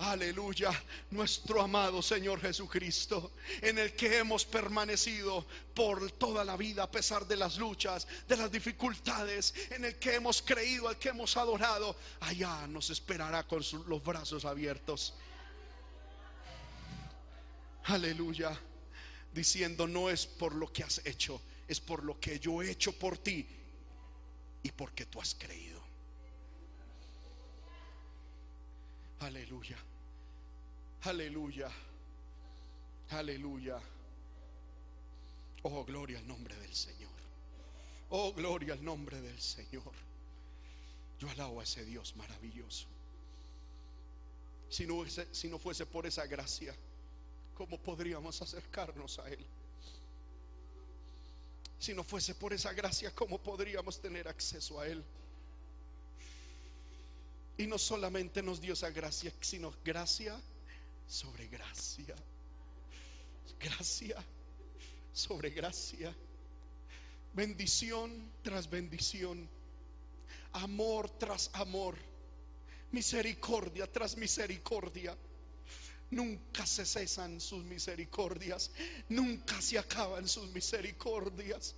[0.00, 0.70] Aleluya,
[1.10, 7.26] nuestro amado Señor Jesucristo, en el que hemos permanecido por toda la vida a pesar
[7.26, 11.94] de las luchas, de las dificultades, en el que hemos creído, al que hemos adorado,
[12.20, 15.12] allá nos esperará con los brazos abiertos.
[17.84, 18.58] Aleluya,
[19.34, 22.98] diciendo, no es por lo que has hecho, es por lo que yo he hecho
[22.98, 23.46] por ti
[24.62, 25.78] y porque tú has creído.
[29.18, 29.76] Aleluya.
[31.02, 31.70] Aleluya.
[33.10, 33.80] Aleluya.
[35.62, 37.10] Oh, gloria al nombre del Señor.
[38.10, 39.92] Oh, gloria al nombre del Señor.
[41.18, 42.86] Yo alabo a ese Dios maravilloso.
[44.68, 46.74] Si no, fuese, por esa gracia,
[47.56, 49.44] ¿cómo podríamos acercarnos a Él?
[51.78, 55.02] Si no fuese por esa gracia, ¿cómo podríamos tener acceso a Él?
[57.58, 60.38] Y no solamente nos dio esa gracia, sino gracia
[61.10, 62.14] sobre gracia.
[63.58, 64.24] Gracia
[65.12, 66.14] sobre gracia.
[67.32, 69.48] Bendición tras bendición.
[70.52, 71.96] Amor tras amor.
[72.92, 75.16] Misericordia tras misericordia.
[76.10, 78.70] Nunca se cesan sus misericordias.
[79.08, 81.74] Nunca se acaban sus misericordias.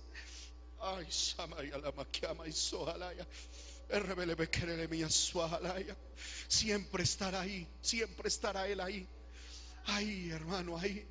[0.79, 3.25] Ay, Samaya la maquiama y soalaya.
[6.47, 9.07] Siempre estará ahí, siempre estará Él ahí.
[9.85, 11.05] Ahí, hermano, ahí,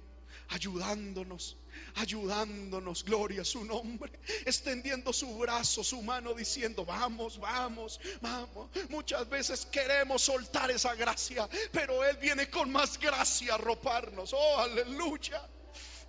[0.48, 1.56] ayudándonos,
[1.96, 4.12] ayudándonos, gloria a su nombre,
[4.44, 8.70] extendiendo su brazo, su mano, diciendo, vamos, vamos, vamos.
[8.88, 14.32] Muchas veces queremos soltar esa gracia, pero Él viene con más gracia a roparnos.
[14.32, 15.42] Oh, aleluya.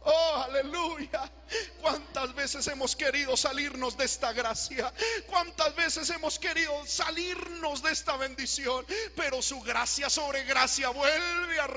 [0.05, 1.31] Oh, aleluya.
[1.81, 4.91] Cuántas veces hemos querido salirnos de esta gracia.
[5.27, 8.85] Cuántas veces hemos querido salirnos de esta bendición.
[9.15, 11.67] Pero su gracia sobre gracia vuelve a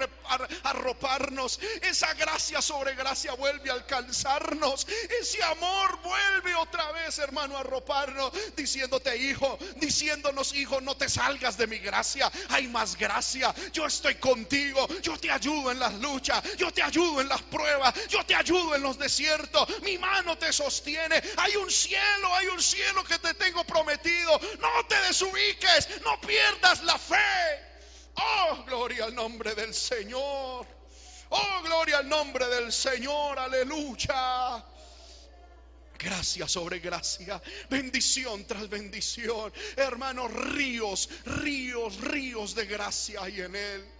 [0.64, 1.60] arroparnos.
[1.82, 4.86] Esa gracia sobre gracia vuelve a alcanzarnos.
[5.20, 8.32] Ese amor vuelve otra vez, hermano, a arroparnos.
[8.56, 12.30] Diciéndote, hijo, diciéndonos, hijo, no te salgas de mi gracia.
[12.48, 13.54] Hay más gracia.
[13.72, 14.88] Yo estoy contigo.
[15.02, 16.42] Yo te ayudo en las luchas.
[16.56, 17.94] Yo te ayudo en las pruebas.
[18.24, 21.22] Te ayudo en los desiertos, mi mano te sostiene.
[21.36, 24.38] Hay un cielo, hay un cielo que te tengo prometido.
[24.60, 27.16] No te desubiques, no pierdas la fe.
[28.14, 30.66] Oh, gloria al nombre del Señor.
[31.28, 33.38] Oh, gloria al nombre del Señor.
[33.38, 34.64] Aleluya.
[35.98, 39.52] Gracia sobre gracia, bendición tras bendición.
[39.76, 43.95] Hermanos, ríos, ríos, ríos de gracia hay en Él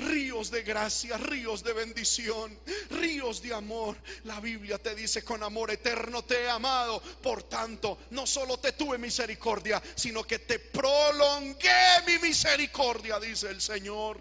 [0.00, 2.58] ríos de gracia, ríos de bendición,
[2.90, 3.96] ríos de amor.
[4.24, 7.00] La Biblia te dice, con amor eterno te he amado.
[7.22, 13.60] Por tanto, no solo te tuve misericordia, sino que te prolongué mi misericordia, dice el
[13.60, 14.20] Señor.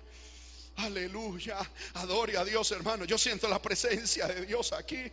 [0.78, 1.58] Aleluya.
[1.96, 3.06] Adore a Dios, hermano.
[3.06, 5.12] Yo siento la presencia de Dios aquí.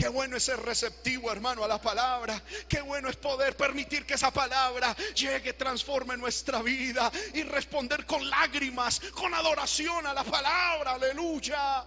[0.00, 2.42] Qué bueno es ser receptivo, hermano, a la palabra.
[2.66, 8.30] Qué bueno es poder permitir que esa palabra llegue, transforme nuestra vida y responder con
[8.30, 10.92] lágrimas, con adoración a la palabra.
[10.92, 11.84] Aleluya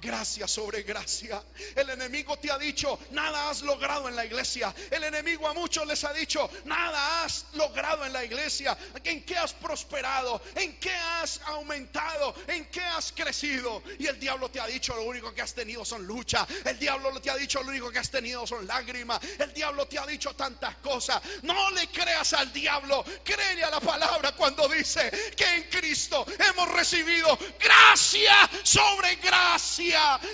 [0.00, 1.42] gracia sobre gracia.
[1.74, 4.74] El enemigo te ha dicho, nada has logrado en la iglesia.
[4.90, 8.76] El enemigo a muchos les ha dicho, nada has logrado en la iglesia.
[9.04, 10.40] ¿En qué has prosperado?
[10.54, 12.34] ¿En qué has aumentado?
[12.48, 13.82] ¿En qué has crecido?
[13.98, 16.46] Y el diablo te ha dicho, lo único que has tenido son lucha.
[16.64, 19.20] El diablo te ha dicho, lo único que has tenido son lágrimas.
[19.38, 21.20] El diablo te ha dicho tantas cosas.
[21.42, 23.04] No le creas al diablo.
[23.24, 29.85] Créele a la palabra cuando dice que en Cristo hemos recibido gracia sobre gracia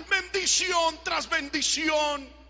[0.08, 2.41] bendición tras bendición.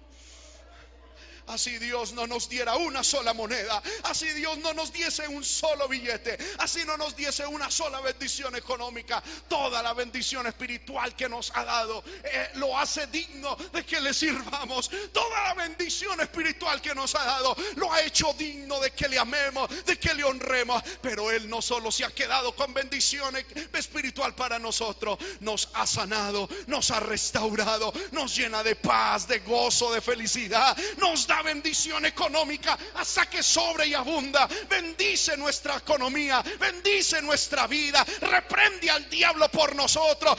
[1.47, 3.83] Así Dios no nos diera una sola moneda.
[4.05, 6.39] Así Dios no nos diese un solo billete.
[6.59, 9.23] Así no nos diese una sola bendición económica.
[9.49, 14.15] Toda la bendición espiritual que nos ha dado eh, lo hace digno de que le
[14.15, 14.91] sirvamos.
[15.13, 19.19] Toda la bendición espiritual que nos ha dado lo ha hecho digno de que le
[19.19, 20.83] amemos, de que le honremos.
[21.01, 23.37] Pero Él no solo se ha quedado con bendición
[23.73, 29.93] espiritual para nosotros, nos ha sanado, nos ha restaurado, nos llena de paz, de gozo,
[29.93, 34.47] de felicidad, nos da bendición económica hasta que sobre y abunda.
[34.69, 40.37] Bendice nuestra economía, bendice nuestra vida, reprende al diablo por nosotros,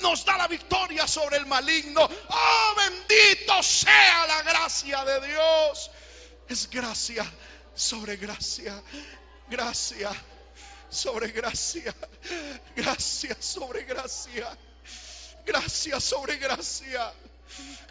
[0.00, 2.02] nos da la victoria sobre el maligno.
[2.02, 5.90] Oh, bendito sea la gracia de Dios.
[6.48, 7.24] Es gracia
[7.74, 8.82] sobre gracia,
[9.48, 10.10] gracia
[10.88, 11.94] sobre gracia,
[12.76, 14.58] gracia sobre gracia,
[15.46, 17.12] gracia sobre gracia,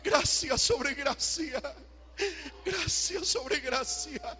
[0.03, 1.61] gracia sobre gracia.
[2.65, 4.37] Gracia sobre gracia.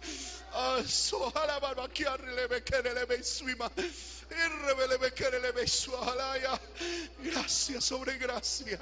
[7.18, 8.78] Gracia sobre gracia.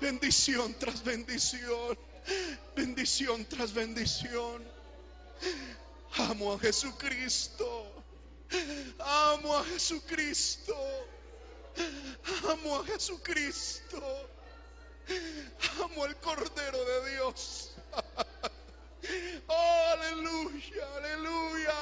[0.00, 1.98] Bendición tras bendición.
[2.74, 4.64] Bendición tras bendición.
[6.16, 8.04] Amo a Jesucristo.
[8.98, 10.76] Amo a Jesucristo.
[12.48, 14.28] Amo a Jesucristo.
[15.82, 17.70] Amo al Cordero de Dios.
[19.48, 21.74] Oh, aleluya, aleluya.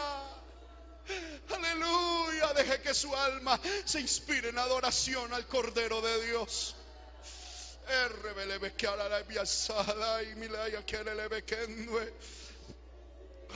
[1.55, 2.53] Aleluya.
[2.55, 6.74] Deje que su alma se inspire en adoración al Cordero de Dios.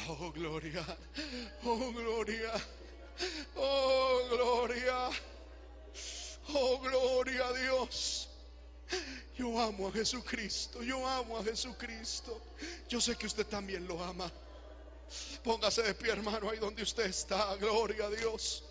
[0.08, 0.84] Oh, gloria.
[1.64, 2.52] Oh, gloria.
[3.56, 5.10] Oh, gloria.
[6.54, 8.28] Oh, gloria a Dios.
[9.36, 12.40] Yo amo a Jesucristo, yo amo a Jesucristo.
[12.88, 14.30] Yo sé que usted también lo ama.
[15.42, 17.56] Póngase de pie, hermano, ahí donde usted está.
[17.56, 18.62] Gloria a Dios.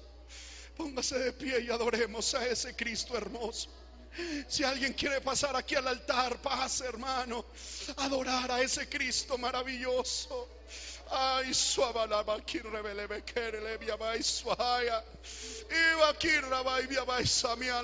[0.78, 3.70] Póngase de pie y adoremos a ese Cristo hermoso.
[4.48, 7.46] Si alguien quiere pasar aquí al altar, pase, hermano.
[7.98, 10.48] Adorar a ese Cristo maravilloso.
[11.14, 15.04] Ay, suava la bakirre bele bekere le via bai suaya.
[15.70, 17.82] Iba kirra bai via bai samia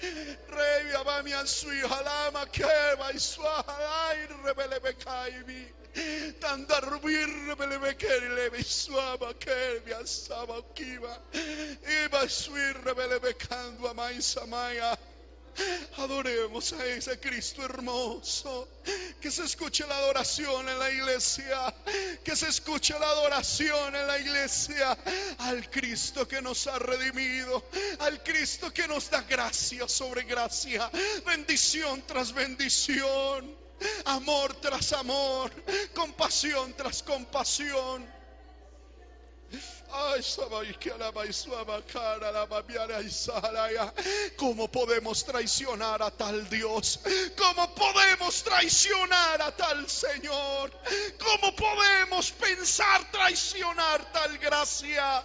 [0.00, 5.62] Revia bami ansui halama keba iswa halai rebele bekaibi.
[6.40, 11.16] Tanda rubir bele bekeri lebe iswa bakeri asaba kiba.
[12.04, 14.92] Iba sui rebele bekandu amai samaya.
[14.92, 15.13] Ah.
[15.98, 18.68] Adoremos a ese Cristo hermoso.
[19.20, 21.74] Que se escuche la adoración en la iglesia.
[22.24, 24.96] Que se escuche la adoración en la iglesia.
[25.38, 27.64] Al Cristo que nos ha redimido.
[28.00, 30.90] Al Cristo que nos da gracia sobre gracia.
[31.24, 33.64] Bendición tras bendición.
[34.06, 35.50] Amor tras amor.
[35.94, 38.23] Compasión tras compasión.
[44.36, 47.00] ¿Cómo podemos traicionar a tal Dios?
[47.36, 50.72] ¿Cómo podemos traicionar a tal Señor?
[51.18, 55.24] ¿Cómo podemos pensar traicionar tal gracia?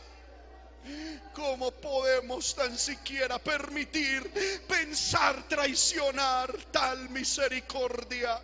[1.33, 4.31] ¿Cómo podemos tan siquiera permitir
[4.67, 8.39] pensar traicionar tal misericordia?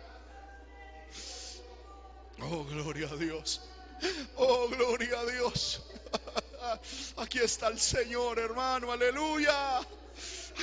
[2.40, 3.60] Oh, gloria a Dios.
[4.36, 5.82] Oh, gloria a Dios.
[7.16, 9.78] Aquí está el Señor, hermano, aleluya.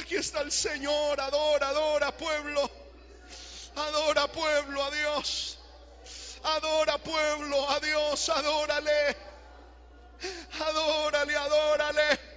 [0.01, 2.69] Aquí está el Señor, adora, adora, pueblo.
[3.75, 5.57] Adora, pueblo, a Dios.
[6.43, 9.17] Adora, pueblo, a Dios, adórale.
[10.59, 12.32] Adórale, adórale.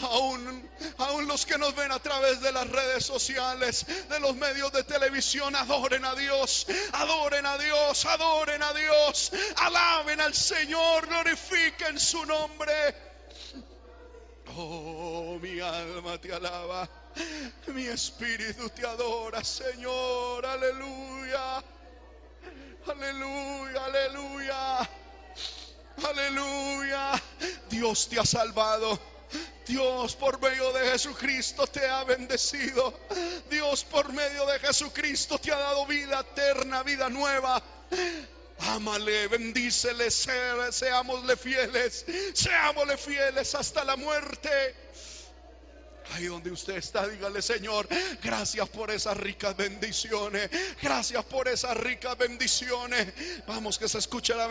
[0.00, 4.72] Aún, aún los que nos ven a través de las redes sociales, de los medios
[4.72, 12.00] de televisión, adoren a Dios, adoren a Dios, adoren a Dios, alaben al Señor, glorifiquen
[12.00, 12.72] su nombre.
[14.56, 16.88] Oh, mi alma te alaba,
[17.68, 21.62] mi espíritu te adora, Señor, aleluya,
[22.86, 24.90] aleluya, aleluya,
[26.04, 27.22] aleluya.
[27.68, 29.09] Dios te ha salvado.
[29.66, 32.98] Dios por medio de Jesucristo te ha bendecido.
[33.48, 37.62] Dios por medio de Jesucristo te ha dado vida eterna, vida nueva.
[38.58, 42.04] Ámale, bendícele, seámosle fieles,
[42.34, 44.74] seámosle fieles hasta la muerte.
[46.12, 47.88] Ahí donde usted está, dígale, Señor,
[48.22, 50.50] gracias por esas ricas bendiciones.
[50.82, 53.12] Gracias por esas ricas bendiciones.
[53.46, 54.48] Vamos, que se escuche la,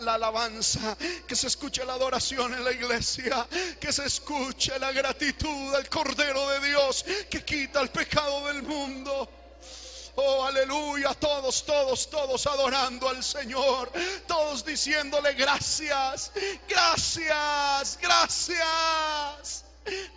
[0.00, 0.96] la, alabanza,
[1.26, 3.46] que se escuche la adoración en la iglesia,
[3.80, 9.28] que se escuche la gratitud al Cordero de Dios que quita el pecado del mundo.
[10.20, 13.88] Oh, aleluya, todos, todos, todos adorando al Señor,
[14.26, 16.32] todos diciéndole gracias,
[16.68, 19.64] gracias, gracias,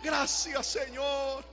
[0.02, 1.44] gracias Señor.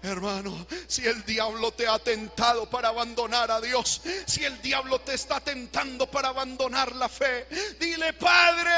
[0.00, 5.14] Hermano, si el diablo te ha tentado para abandonar a Dios, si el diablo te
[5.14, 7.48] está tentando para abandonar la fe,
[7.80, 8.70] dile, Padre,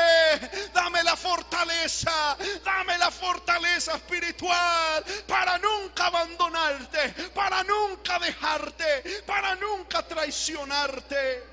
[0.72, 10.02] dame la fortaleza, dame la fortaleza espiritual para nunca abandonarte, para nunca dejarte, para nunca
[10.02, 11.44] traicionarte.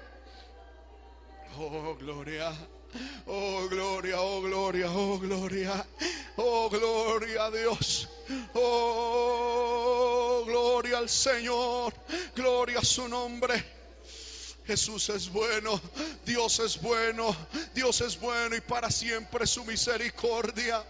[1.57, 2.53] Oh, gloria.
[3.27, 5.85] Oh, gloria, oh, gloria, oh, gloria.
[6.37, 8.07] Oh, gloria a Dios.
[8.53, 11.93] Oh, gloria al Señor.
[12.35, 13.77] Gloria a su nombre.
[14.67, 15.79] Jesús es bueno,
[16.25, 17.33] Dios es bueno,
[17.73, 20.83] Dios es bueno y para siempre su misericordia.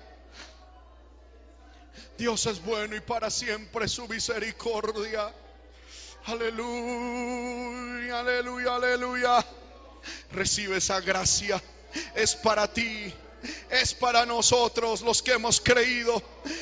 [2.17, 5.31] Dios es bueno y para siempre su misericordia.
[6.25, 9.45] Aleluya, aleluya, aleluya.
[10.31, 11.61] Recibe esa gracia.
[12.15, 13.13] Es para ti.
[13.69, 16.21] Es para nosotros los que hemos creído.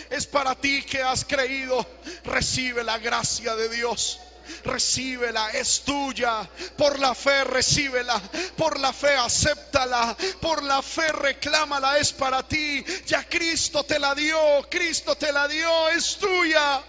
[0.10, 1.86] Es para ti que has creído.
[2.24, 4.20] Recibe la gracia de Dios.
[4.64, 6.48] Recíbela, es tuya.
[6.78, 8.22] Por la fe, recíbela.
[8.56, 10.16] Por la fe, acéptala.
[10.42, 11.98] Por la fe, reclámala.
[11.98, 12.84] Es para ti.
[13.06, 14.38] Ya Cristo te la dio.
[14.70, 15.90] Cristo te la dio.
[15.90, 16.84] Es tuya.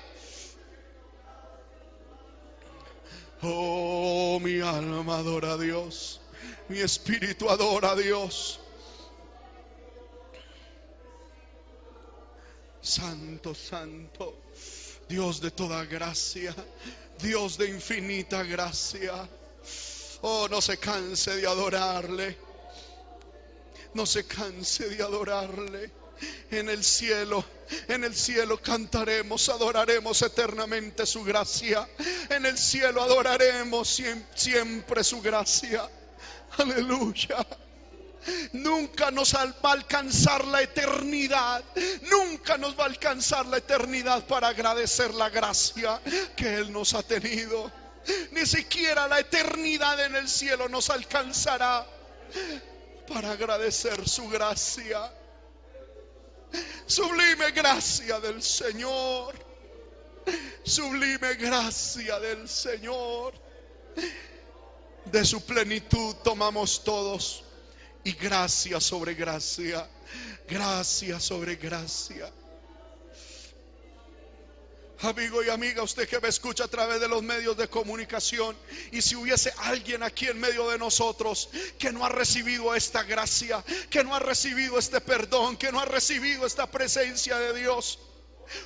[3.43, 6.21] Oh, mi alma adora a Dios.
[6.69, 8.59] Mi espíritu adora a Dios.
[12.81, 14.35] Santo, santo,
[15.09, 16.55] Dios de toda gracia,
[17.19, 19.29] Dios de infinita gracia.
[20.23, 22.37] Oh, no se canse de adorarle.
[23.95, 25.91] No se canse de adorarle.
[26.51, 27.45] En el cielo,
[27.89, 31.89] en el cielo cantaremos, adoraremos eternamente su gracia.
[32.31, 34.03] En el cielo adoraremos
[34.35, 35.89] siempre su gracia.
[36.59, 37.47] Aleluya.
[38.53, 41.63] Nunca nos va a alcanzar la eternidad.
[42.11, 46.01] Nunca nos va a alcanzar la eternidad para agradecer la gracia
[46.37, 47.71] que Él nos ha tenido.
[48.33, 51.87] Ni siquiera la eternidad en el cielo nos alcanzará
[53.09, 55.11] para agradecer su gracia.
[56.87, 59.35] Sublime gracia del Señor.
[60.65, 63.35] Sublime gracia del Señor.
[65.11, 67.45] De su plenitud tomamos todos
[68.03, 69.89] y gracia sobre gracia,
[70.49, 72.31] gracia sobre gracia.
[75.01, 78.57] Amigo y amiga, usted que me escucha a través de los medios de comunicación,
[78.93, 83.63] y si hubiese alguien aquí en medio de nosotros que no ha recibido esta gracia,
[83.91, 87.99] que no ha recibido este perdón, que no ha recibido esta presencia de Dios,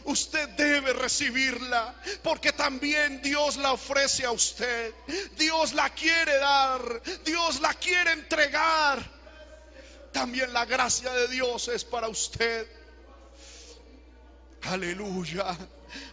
[0.05, 4.93] Usted debe recibirla porque también Dios la ofrece a usted.
[5.37, 7.03] Dios la quiere dar.
[7.25, 9.21] Dios la quiere entregar
[10.13, 12.67] también la gracia de Dios es para usted.
[14.63, 15.57] Aleluya.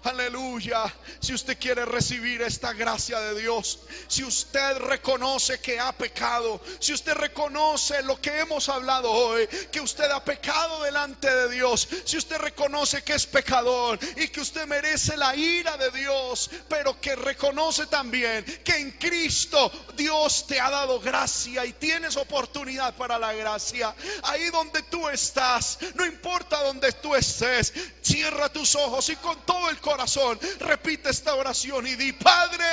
[0.03, 0.83] Aleluya.
[1.19, 6.93] Si usted quiere recibir esta gracia de Dios, si usted reconoce que ha pecado, si
[6.93, 12.17] usted reconoce lo que hemos hablado hoy, que usted ha pecado delante de Dios, si
[12.17, 17.15] usted reconoce que es pecador y que usted merece la ira de Dios, pero que
[17.15, 23.33] reconoce también que en Cristo Dios te ha dado gracia y tienes oportunidad para la
[23.33, 23.93] gracia.
[24.23, 29.66] Ahí donde tú estás, no importa donde tú estés, cierra tus ojos y con todo
[29.69, 32.65] el corazón, repite esta oración y di, Padre,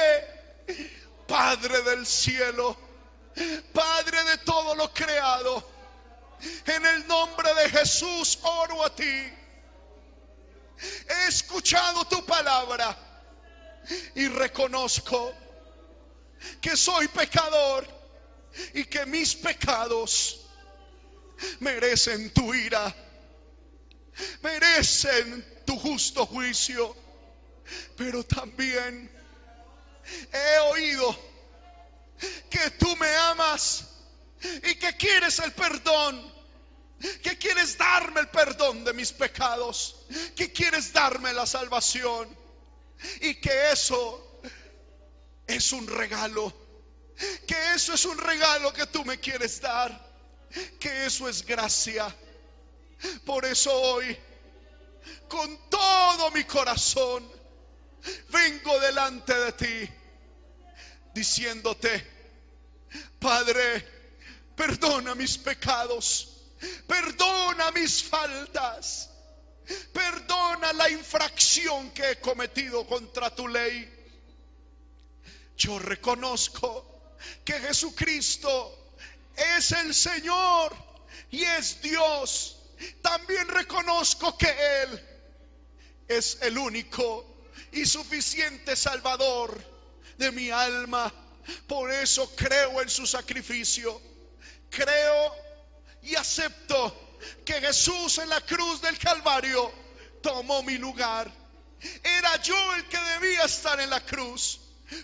[1.26, 2.76] Padre del cielo,
[3.72, 5.70] Padre de todo lo creado,
[6.66, 9.32] en el nombre de Jesús oro a ti.
[11.08, 12.96] He escuchado tu palabra
[14.14, 15.34] y reconozco
[16.60, 17.86] que soy pecador
[18.74, 20.40] y que mis pecados
[21.60, 22.94] merecen tu ira,
[24.42, 26.96] merecen tu justo juicio.
[27.96, 29.10] Pero también
[30.32, 31.16] he oído
[32.50, 33.84] que tú me amas
[34.42, 36.32] y que quieres el perdón,
[37.22, 39.96] que quieres darme el perdón de mis pecados,
[40.36, 42.28] que quieres darme la salvación
[43.20, 44.40] y que eso
[45.46, 46.52] es un regalo,
[47.46, 50.12] que eso es un regalo que tú me quieres dar,
[50.78, 52.14] que eso es gracia.
[53.24, 54.16] Por eso hoy
[55.28, 57.28] con todo mi corazón,
[58.28, 59.90] vengo delante de ti
[61.14, 62.12] diciéndote,
[63.18, 63.88] Padre,
[64.56, 66.28] perdona mis pecados,
[66.86, 69.10] perdona mis faltas,
[69.92, 73.90] perdona la infracción que he cometido contra tu ley.
[75.56, 77.12] yo reconozco
[77.44, 78.92] que Jesucristo
[79.36, 80.74] es el Señor
[81.30, 82.53] y es Dios.
[83.02, 85.08] También reconozco que Él
[86.08, 89.58] es el único y suficiente Salvador
[90.18, 91.12] de mi alma.
[91.66, 94.00] Por eso creo en su sacrificio.
[94.70, 95.34] Creo
[96.02, 99.72] y acepto que Jesús en la cruz del Calvario
[100.22, 101.30] tomó mi lugar.
[102.02, 104.60] Era yo el que debía estar en la cruz,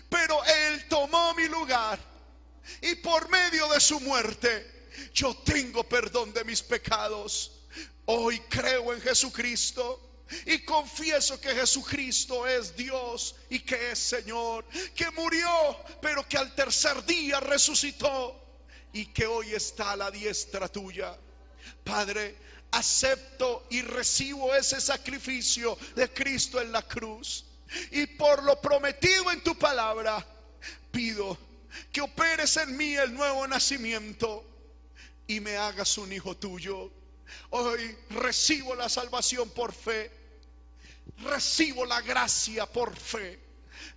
[0.09, 1.99] pero Él tomó mi lugar.
[2.81, 7.51] Y por medio de su muerte, yo tengo perdón de mis pecados.
[8.05, 10.07] Hoy creo en Jesucristo.
[10.45, 15.49] Y confieso que Jesucristo es Dios y que es Señor, que murió,
[16.01, 18.41] pero que al tercer día resucitó
[18.93, 21.17] y que hoy está a la diestra tuya.
[21.83, 22.37] Padre,
[22.71, 27.45] acepto y recibo ese sacrificio de Cristo en la cruz.
[27.91, 30.25] Y por lo prometido en tu palabra,
[30.91, 31.37] pido
[31.91, 34.45] que operes en mí el nuevo nacimiento
[35.27, 36.91] y me hagas un hijo tuyo.
[37.51, 40.11] Hoy recibo la salvación por fe.
[41.23, 43.39] Recibo la gracia por fe.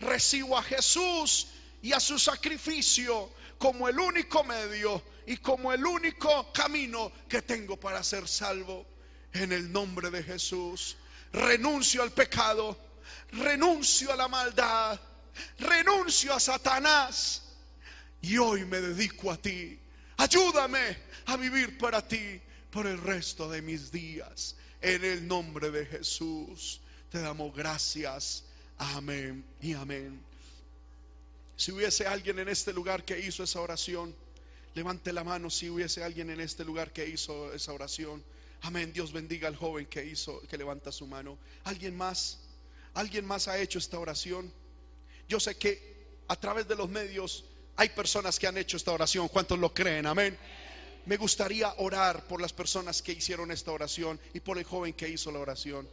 [0.01, 1.49] Recibo a Jesús
[1.83, 7.79] y a su sacrificio como el único medio y como el único camino que tengo
[7.79, 8.87] para ser salvo.
[9.33, 10.97] En el nombre de Jesús,
[11.33, 12.79] renuncio al pecado,
[13.33, 15.01] renuncio a la maldad,
[15.59, 17.43] renuncio a Satanás
[18.23, 19.79] y hoy me dedico a ti.
[20.17, 22.41] Ayúdame a vivir para ti
[22.75, 24.57] por el resto de mis días.
[24.83, 28.43] En el nombre de Jesús te damos gracias.
[28.79, 30.21] Amén y amén.
[31.57, 34.13] Si hubiese alguien en este lugar que hizo esa oración,
[34.75, 38.25] levante la mano si hubiese alguien en este lugar que hizo esa oración.
[38.63, 38.93] Amén.
[38.93, 41.39] Dios bendiga al joven que hizo, que levanta su mano.
[41.63, 42.41] ¿Alguien más?
[42.95, 44.53] ¿Alguien más ha hecho esta oración?
[45.29, 47.45] Yo sé que a través de los medios
[47.77, 49.29] hay personas que han hecho esta oración.
[49.29, 50.07] ¿Cuántos lo creen?
[50.07, 50.37] Amén.
[51.07, 55.09] Me gustaría orar por las personas que hicieron esta oración y por el joven que
[55.09, 55.87] hizo la oración.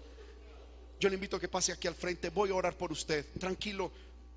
[0.99, 2.29] Yo le invito a que pase aquí al frente.
[2.29, 3.25] Voy a orar por usted.
[3.39, 3.91] Tranquilo,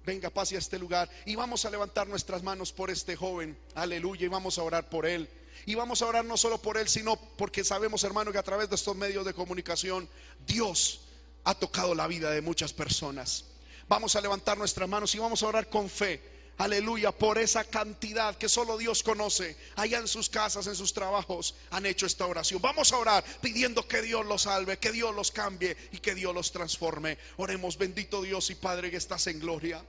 [0.05, 4.27] venga, pase a este lugar y vamos a levantar nuestras manos por este joven, aleluya,
[4.27, 5.29] y vamos a orar por él.
[5.67, 8.69] Y vamos a orar no solo por él, sino porque sabemos, hermano, que a través
[8.69, 10.09] de estos medios de comunicación,
[10.47, 11.03] Dios
[11.45, 13.45] ha tocado la vida de muchas personas.
[13.87, 18.37] Vamos a levantar nuestras manos y vamos a orar con fe aleluya, por esa cantidad
[18.37, 22.61] que solo Dios conoce, allá en sus casas, en sus trabajos, han hecho esta oración.
[22.63, 26.35] Vamos a orar pidiendo que Dios los salve, que Dios los cambie y que Dios
[26.35, 27.19] los transforme.
[27.37, 29.85] Oremos, bendito Dios y Padre que estás en gloria.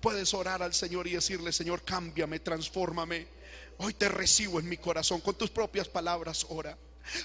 [0.00, 3.26] Puedes orar al Señor y decirle, Señor, cámbiame, transfórmame.
[3.78, 6.76] Hoy te recibo en mi corazón, con tus propias palabras, ora.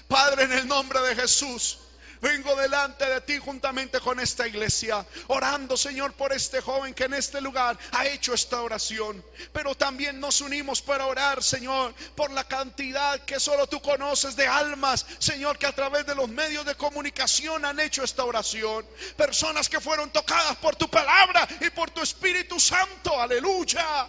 [0.08, 1.78] Padre, en el nombre de Jesús.
[2.20, 7.14] Vengo delante de ti juntamente con esta iglesia, orando, Señor, por este joven que en
[7.14, 9.24] este lugar ha hecho esta oración.
[9.52, 14.46] Pero también nos unimos para orar, Señor, por la cantidad que solo tú conoces de
[14.46, 18.86] almas, Señor, que a través de los medios de comunicación han hecho esta oración.
[19.16, 23.20] Personas que fueron tocadas por tu palabra y por tu Espíritu Santo.
[23.20, 24.08] Aleluya.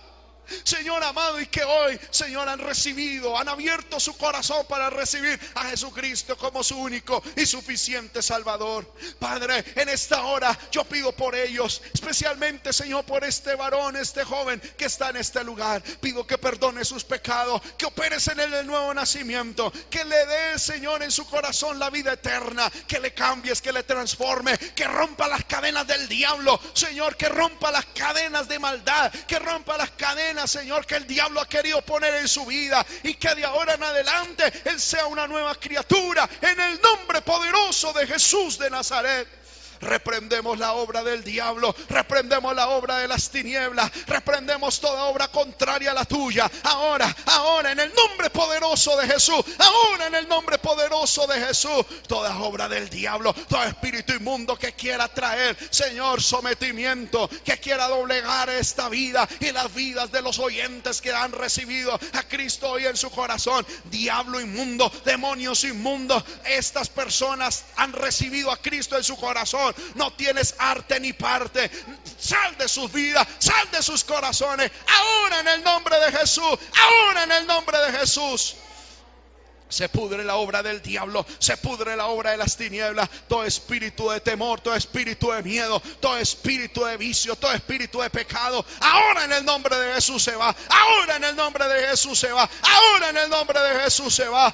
[0.64, 5.66] Señor amado, y que hoy, Señor, han recibido, han abierto su corazón para recibir a
[5.66, 8.92] Jesucristo como su único y suficiente Salvador.
[9.20, 14.62] Padre, en esta hora yo pido por ellos, especialmente, Señor, por este varón, este joven
[14.78, 15.82] que está en este lugar.
[16.02, 20.60] Pido que perdone sus pecados, que operes en él el nuevo nacimiento, que le dé,
[20.60, 25.28] Señor, en su corazón la vida eterna, que le cambies, que le transforme, que rompa
[25.28, 30.35] las cadenas del diablo, Señor, que rompa las cadenas de maldad, que rompa las cadenas
[30.48, 33.84] Señor, que el diablo ha querido poner en su vida y que de ahora en
[33.84, 39.45] adelante Él sea una nueva criatura en el nombre poderoso de Jesús de Nazaret.
[39.82, 45.92] Reprendemos la obra del diablo, reprendemos la obra de las tinieblas, reprendemos toda obra contraria
[45.92, 46.50] a la tuya.
[46.64, 51.86] Ahora, ahora, en el nombre poderoso de Jesús, ahora en el nombre poderoso de Jesús,
[52.08, 58.50] toda obra del diablo, todo espíritu inmundo que quiera traer, Señor, sometimiento, que quiera doblegar
[58.50, 62.98] esta vida y las vidas de los oyentes que han recibido a Cristo hoy en
[62.98, 63.66] su corazón.
[63.86, 69.65] Diablo inmundo, demonios inmundos, estas personas han recibido a Cristo en su corazón
[69.96, 71.70] no tienes arte ni parte.
[72.18, 74.72] Sal de sus vidas, sal de sus corazones.
[74.88, 78.56] Ahora en el nombre de Jesús, ahora en el nombre de Jesús.
[79.68, 84.10] Se pudre la obra del diablo, se pudre la obra de las tinieblas, todo espíritu
[84.12, 88.64] de temor, todo espíritu de miedo, todo espíritu de vicio, todo espíritu de pecado.
[88.80, 92.32] Ahora en el nombre de Jesús se va, ahora en el nombre de Jesús se
[92.32, 94.54] va, ahora en el nombre de Jesús se va.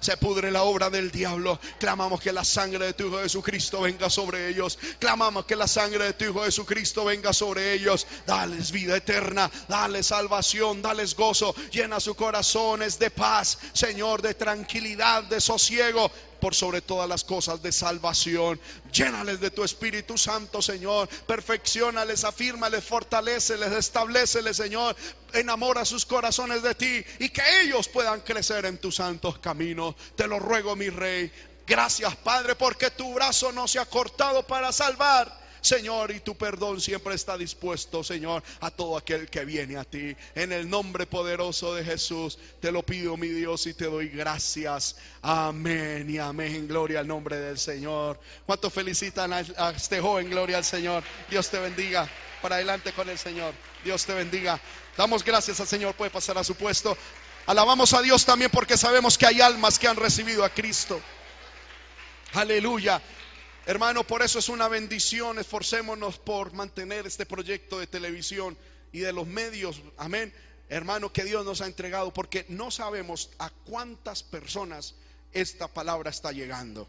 [0.00, 1.58] Se pudre la obra del diablo.
[1.78, 4.78] Clamamos que la sangre de tu Hijo Jesucristo venga sobre ellos.
[4.98, 8.06] Clamamos que la sangre de tu Hijo Jesucristo venga sobre ellos.
[8.26, 11.54] Dales vida eterna, dales salvación, dales gozo.
[11.70, 16.10] Llena sus corazones de paz, Señor, de tranquilidad, de sosiego
[16.42, 18.60] por sobre todas las cosas de salvación.
[18.92, 21.08] Llénales de tu Espíritu Santo, Señor.
[21.08, 24.96] Perfeccionales, afírmales, fortaleceles, estableceles, Señor.
[25.34, 29.94] Enamora sus corazones de ti y que ellos puedan crecer en tus santos caminos.
[30.16, 31.30] Te lo ruego, mi Rey.
[31.64, 36.80] Gracias, Padre, porque tu brazo no se ha cortado para salvar Señor, y tu perdón
[36.80, 40.16] siempre está dispuesto, Señor, a todo aquel que viene a ti.
[40.34, 44.96] En el nombre poderoso de Jesús, te lo pido, mi Dios, y te doy gracias.
[45.22, 46.66] Amén y amén.
[46.66, 48.18] Gloria al nombre del Señor.
[48.44, 50.30] ¿Cuánto felicitan a, este joven?
[50.30, 51.04] Gloria al Señor.
[51.30, 52.10] Dios te bendiga.
[52.42, 53.54] Para adelante con el Señor.
[53.84, 54.60] Dios te bendiga.
[54.96, 55.94] Damos gracias al Señor.
[55.94, 56.98] Puede pasar a su puesto.
[57.46, 61.00] Alabamos a Dios también porque sabemos que hay almas que han recibido a Cristo.
[62.32, 63.00] Aleluya.
[63.64, 65.38] Hermano, por eso es una bendición.
[65.38, 68.58] Esforcémonos por mantener este proyecto de televisión
[68.90, 69.80] y de los medios.
[69.96, 70.34] Amén.
[70.68, 74.96] Hermano, que Dios nos ha entregado, porque no sabemos a cuántas personas
[75.32, 76.88] esta palabra está llegando.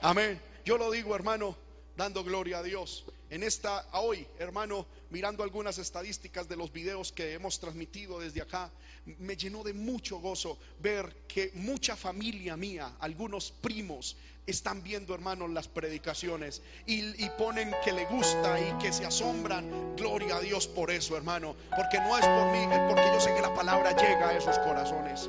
[0.00, 0.40] Amén.
[0.64, 1.56] Yo lo digo, hermano,
[1.96, 3.04] dando gloria a Dios.
[3.28, 8.70] En esta, hoy, hermano, mirando algunas estadísticas de los videos que hemos transmitido desde acá,
[9.18, 14.16] me llenó de mucho gozo ver que mucha familia mía, algunos primos,
[14.46, 19.96] están viendo, hermanos, las predicaciones y, ponen que le gusta y que se asombran.
[19.96, 21.56] Gloria a Dios por eso, hermano.
[21.74, 24.58] Porque no es por mí, es porque yo sé que la palabra llega a esos
[24.60, 25.28] corazones.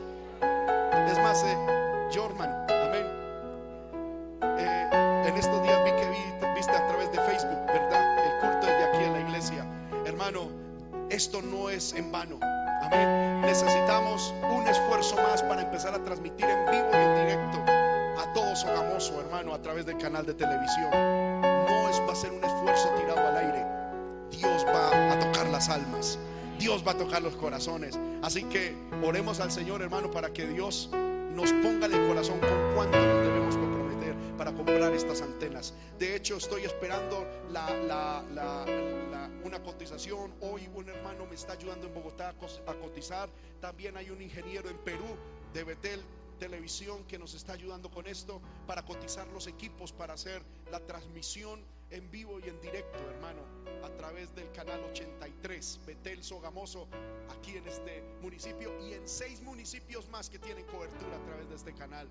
[1.08, 1.58] Es más, eh,
[2.70, 3.06] amén.
[4.60, 4.90] Eh,
[5.28, 8.26] en estos días vi que viste a través de Facebook, ¿verdad?
[8.26, 9.66] El culto es de aquí en la iglesia.
[10.06, 10.50] Hermano,
[11.10, 12.40] esto no es en vano.
[12.82, 13.42] Amén.
[13.42, 17.77] Necesitamos un esfuerzo más para empezar a transmitir en vivo y en directo
[18.64, 20.90] a todos Sogamoso, hermano, a través del canal de televisión.
[20.92, 23.66] No es va a ser un esfuerzo tirado al aire.
[24.32, 26.18] Dios va a tocar las almas.
[26.58, 28.00] Dios va a tocar los corazones.
[28.24, 32.74] Así que oremos al Señor, hermano, para que Dios nos ponga en el corazón con
[32.74, 35.74] cuánto nos debemos comprometer para comprar estas antenas.
[36.00, 37.28] De hecho, estoy esperando
[39.44, 40.34] una cotización.
[40.42, 43.30] Hoy un hermano me está ayudando en Bogotá a cotizar.
[43.62, 45.06] También hay un ingeniero en Perú
[45.54, 46.02] de Betel
[46.38, 51.64] televisión que nos está ayudando con esto para cotizar los equipos para hacer la transmisión
[51.90, 53.42] en vivo y en directo, hermano,
[53.84, 56.88] a través del canal 83 Betel Sogamoso
[57.30, 61.56] aquí en este municipio y en seis municipios más que tienen cobertura a través de
[61.56, 62.08] este canal.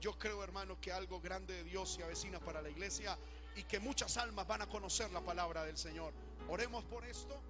[0.00, 3.18] Yo creo, hermano, que algo grande de Dios se avecina para la iglesia
[3.56, 6.12] y que muchas almas van a conocer la palabra del Señor.
[6.48, 7.40] Oremos por esto.